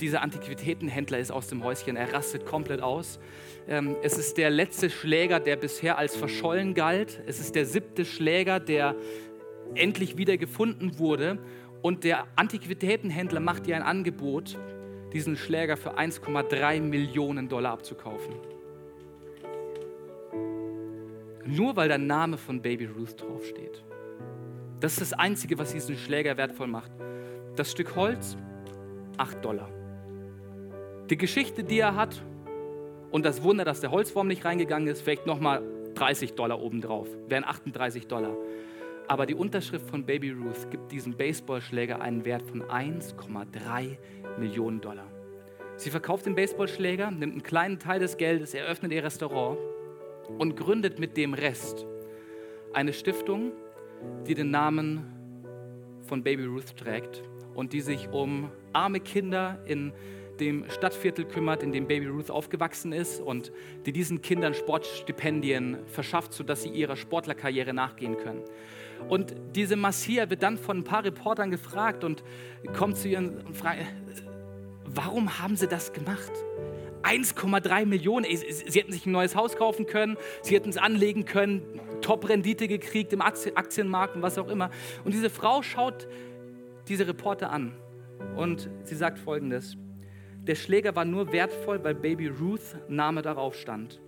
[0.00, 3.20] dieser Antiquitätenhändler ist aus dem Häuschen, er rastet komplett aus.
[3.68, 7.22] Ähm, es ist der letzte Schläger, der bisher als verschollen galt.
[7.26, 8.96] Es ist der siebte Schläger, der
[9.74, 11.38] endlich wieder gefunden wurde.
[11.82, 14.58] Und der Antiquitätenhändler macht dir ein Angebot,
[15.12, 18.34] diesen Schläger für 1,3 Millionen Dollar abzukaufen.
[21.44, 23.82] Nur weil der Name von Baby Ruth draufsteht.
[24.80, 26.90] Das ist das Einzige, was diesen Schläger wertvoll macht.
[27.56, 28.36] Das Stück Holz,
[29.18, 29.68] 8 Dollar.
[31.10, 32.22] Die Geschichte, die er hat
[33.10, 35.62] und das Wunder, dass der Holzwurm nicht reingegangen ist, vielleicht nochmal
[35.94, 38.34] 30 Dollar obendrauf, wären 38 Dollar.
[39.08, 43.96] Aber die Unterschrift von Baby Ruth gibt diesem Baseballschläger einen Wert von 1,3
[44.38, 45.06] Millionen Dollar.
[45.76, 49.58] Sie verkauft den Baseballschläger, nimmt einen kleinen Teil des Geldes, eröffnet ihr Restaurant
[50.38, 51.86] und gründet mit dem Rest
[52.72, 53.52] eine Stiftung,
[54.26, 55.04] die den Namen
[56.02, 57.22] von Baby Ruth trägt
[57.54, 59.92] und die sich um arme Kinder in
[60.40, 63.52] dem Stadtviertel kümmert, in dem Baby Ruth aufgewachsen ist und
[63.86, 68.42] die diesen Kindern Sportstipendien verschafft, sodass sie ihrer Sportlerkarriere nachgehen können.
[69.08, 72.22] Und diese Massia wird dann von ein paar Reportern gefragt und
[72.76, 73.80] kommt zu ihren und fragt,
[74.84, 76.32] warum haben sie das gemacht?
[77.02, 78.26] 1,3 Millionen.
[78.26, 81.62] Sie hätten sich ein neues Haus kaufen können, sie hätten es anlegen können,
[82.00, 84.70] Top-Rendite gekriegt im Aktienmarkt und was auch immer.
[85.04, 86.08] Und diese Frau schaut
[86.88, 87.72] diese Reporter an
[88.36, 89.76] und sie sagt folgendes:
[90.42, 94.01] Der Schläger war nur wertvoll, weil Baby Ruth Name darauf stand.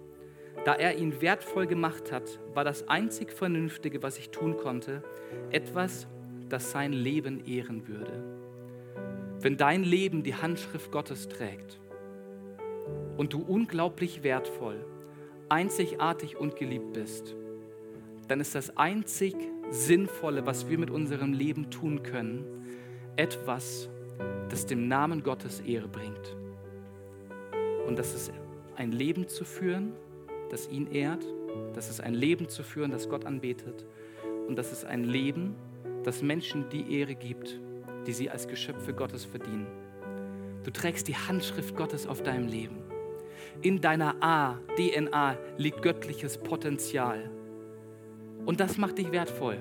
[0.65, 5.03] Da er ihn wertvoll gemacht hat, war das einzig Vernünftige, was ich tun konnte,
[5.51, 6.07] etwas,
[6.49, 8.23] das sein Leben ehren würde.
[9.41, 11.79] Wenn dein Leben die Handschrift Gottes trägt
[13.19, 14.85] und du unglaublich wertvoll,
[15.51, 17.35] einzigartig und geliebt bist,
[18.29, 19.35] dann ist das einzig
[19.71, 22.45] Sinnvolle, was wir mit unserem Leben tun können,
[23.17, 23.91] etwas,
[24.49, 26.37] das dem Namen Gottes Ehre bringt.
[27.87, 28.33] Und das ist
[28.77, 29.93] ein Leben zu führen,
[30.51, 31.25] das ihn ehrt,
[31.75, 33.85] das ist ein Leben zu führen, das Gott anbetet.
[34.49, 35.55] Und das ist ein Leben,
[36.05, 37.59] das Menschen die Ehre gibt,
[38.07, 39.67] die sie als Geschöpfe Gottes verdienen.
[40.65, 42.79] Du trägst die Handschrift Gottes auf deinem Leben.
[43.63, 47.31] In deiner A, DNA liegt göttliches Potenzial.
[48.47, 49.59] Und das macht dich wertvoll.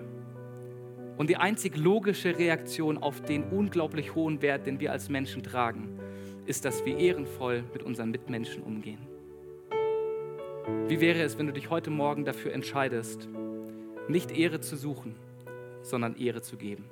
[1.18, 6.00] Und die einzig logische Reaktion auf den unglaublich hohen Wert, den wir als Menschen tragen,
[6.46, 9.13] ist, dass wir ehrenvoll mit unseren Mitmenschen umgehen.
[10.66, 13.28] Wie wäre es, wenn du dich heute Morgen dafür entscheidest,
[14.08, 15.16] nicht Ehre zu suchen,
[15.82, 16.86] sondern Ehre zu geben?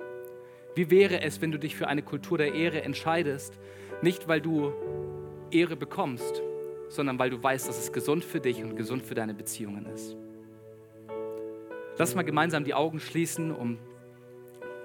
[0.74, 3.58] Wie wäre es, wenn du dich für eine Kultur der Ehre entscheidest,
[4.02, 4.72] nicht weil du
[5.50, 6.42] Ehre bekommst,
[6.88, 10.16] sondern weil du weißt, dass es gesund für dich und gesund für deine Beziehungen ist?
[11.96, 13.78] Lass mal gemeinsam die Augen schließen, um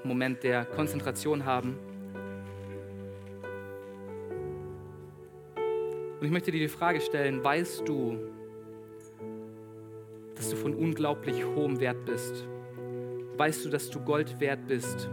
[0.03, 1.77] einen Moment der Konzentration haben.
[6.19, 8.17] Und ich möchte dir die Frage stellen, weißt du,
[10.37, 12.47] dass du von unglaublich hohem Wert bist?
[13.37, 15.09] Weißt du, dass du Gold wert bist?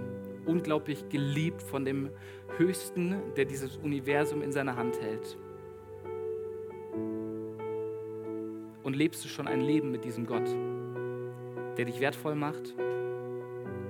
[0.47, 2.11] Unglaublich geliebt von dem
[2.59, 5.37] Höchsten, der dieses Universum in seiner Hand hält?
[8.83, 10.49] Und lebst du schon ein Leben mit diesem Gott?
[11.77, 12.75] der dich wertvoll macht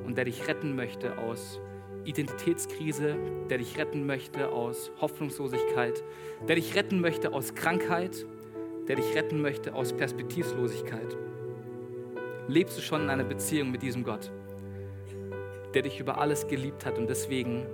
[0.04, 1.60] und der dich retten möchte aus
[2.04, 3.16] Identitätskrise,
[3.48, 6.02] der dich retten möchte aus Hoffnungslosigkeit,
[6.46, 8.26] der dich retten möchte aus Krankheit,
[8.88, 11.16] der dich retten möchte aus Perspektivlosigkeit.
[12.48, 14.30] Lebst du schon in einer Beziehung mit diesem Gott,
[15.72, 17.66] der dich über alles geliebt hat und deswegen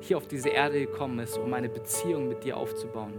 [0.00, 3.14] hier auf diese Erde gekommen ist, um eine Beziehung mit dir aufzubauen?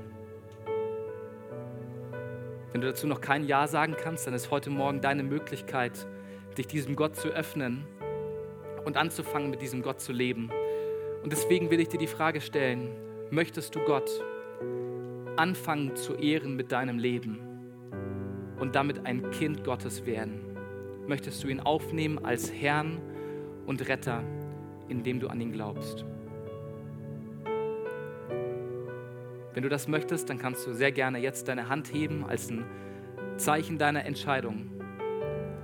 [2.71, 6.07] Wenn du dazu noch kein Ja sagen kannst, dann ist heute Morgen deine Möglichkeit,
[6.57, 7.85] dich diesem Gott zu öffnen
[8.85, 10.51] und anzufangen, mit diesem Gott zu leben.
[11.23, 12.89] Und deswegen will ich dir die Frage stellen,
[13.29, 14.09] möchtest du Gott
[15.37, 17.39] anfangen zu ehren mit deinem Leben
[18.59, 20.41] und damit ein Kind Gottes werden?
[21.07, 23.01] Möchtest du ihn aufnehmen als Herrn
[23.65, 24.23] und Retter,
[24.87, 26.05] indem du an ihn glaubst?
[29.53, 32.65] Wenn du das möchtest, dann kannst du sehr gerne jetzt deine Hand heben als ein
[33.37, 34.69] Zeichen deiner Entscheidung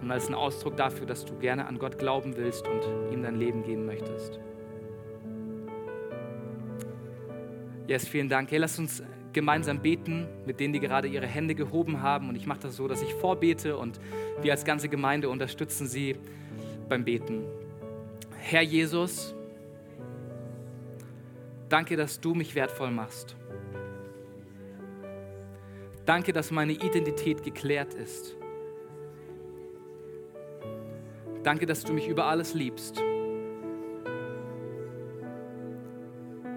[0.01, 2.82] und als ein Ausdruck dafür, dass du gerne an Gott glauben willst und
[3.13, 4.39] ihm dein Leben geben möchtest.
[7.88, 8.51] Yes, vielen Dank.
[8.51, 9.01] Hey, lass uns
[9.34, 12.30] gemeinsam beten mit denen, die gerade ihre Hände gehoben haben.
[12.30, 13.99] Und ich mache das so, dass ich vorbete und
[14.41, 16.15] wir als ganze Gemeinde unterstützen sie
[16.89, 17.43] beim Beten.
[18.38, 19.36] Herr Jesus,
[21.69, 23.36] danke, dass du mich wertvoll machst.
[26.05, 28.38] Danke, dass meine Identität geklärt ist.
[31.43, 33.01] Danke, dass du mich über alles liebst.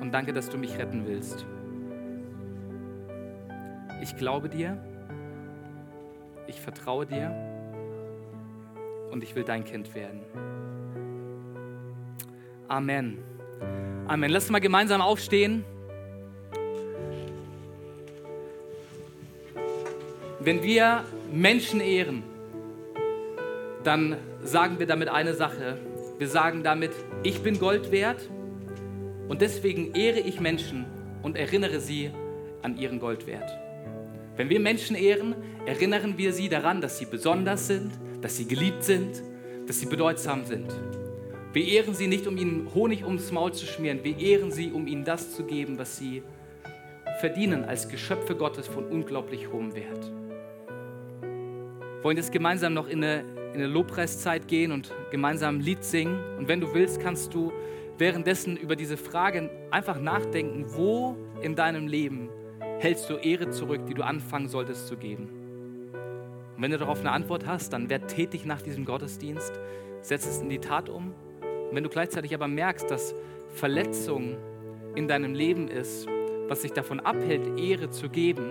[0.00, 1.46] Und danke, dass du mich retten willst.
[4.00, 4.78] Ich glaube dir,
[6.46, 7.34] ich vertraue dir
[9.10, 10.20] und ich will dein Kind werden.
[12.68, 13.18] Amen.
[14.06, 14.30] Amen.
[14.30, 15.64] Lass uns mal gemeinsam aufstehen.
[20.40, 22.22] Wenn wir Menschen ehren,
[23.84, 25.76] dann sagen wir damit eine Sache.
[26.18, 26.92] Wir sagen damit,
[27.22, 28.30] ich bin Gold wert
[29.28, 30.86] und deswegen ehre ich Menschen
[31.22, 32.10] und erinnere sie
[32.62, 33.50] an ihren Goldwert.
[34.40, 35.34] Wenn wir Menschen ehren,
[35.66, 37.90] erinnern wir sie daran, dass sie besonders sind,
[38.22, 39.22] dass sie geliebt sind,
[39.66, 40.72] dass sie bedeutsam sind.
[41.52, 44.86] Wir ehren sie nicht, um ihnen Honig ums Maul zu schmieren, wir ehren sie, um
[44.86, 46.22] ihnen das zu geben, was sie
[47.20, 50.10] verdienen als Geschöpfe Gottes von unglaublich hohem Wert.
[51.20, 53.20] Wir wollen jetzt gemeinsam noch in eine,
[53.52, 56.18] in eine Lobpreiszeit gehen und gemeinsam ein Lied singen.
[56.38, 57.52] Und wenn du willst, kannst du
[57.98, 62.30] währenddessen über diese Frage einfach nachdenken, wo in deinem Leben
[62.80, 65.28] hältst du Ehre zurück, die du anfangen solltest zu geben.
[66.56, 69.52] Und wenn du darauf eine Antwort hast, dann werd tätig nach diesem Gottesdienst,
[70.00, 71.14] setz es in die Tat um.
[71.42, 73.14] Und wenn du gleichzeitig aber merkst, dass
[73.54, 74.38] Verletzung
[74.94, 76.06] in deinem Leben ist,
[76.48, 78.48] was sich davon abhält, Ehre zu geben,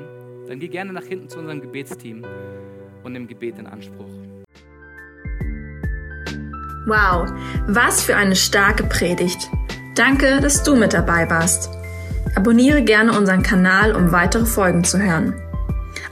[0.47, 2.23] dann geh gerne nach hinten zu unserem Gebetsteam
[3.03, 4.05] und nimm Gebet in Anspruch.
[6.85, 7.29] Wow,
[7.67, 9.49] was für eine starke Predigt.
[9.95, 11.78] Danke, dass du mit dabei warst.
[12.35, 15.33] Abonniere gerne unseren Kanal, um weitere Folgen zu hören.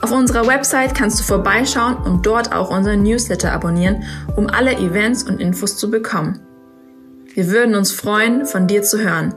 [0.01, 4.03] Auf unserer Website kannst du vorbeischauen und dort auch unseren Newsletter abonnieren,
[4.35, 6.39] um alle Events und Infos zu bekommen.
[7.33, 9.35] Wir würden uns freuen, von dir zu hören.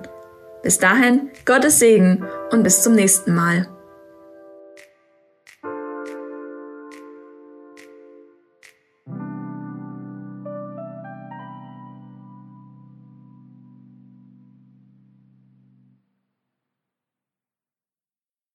[0.63, 3.69] Bis dahin, Gottes Segen und bis zum nächsten Mal.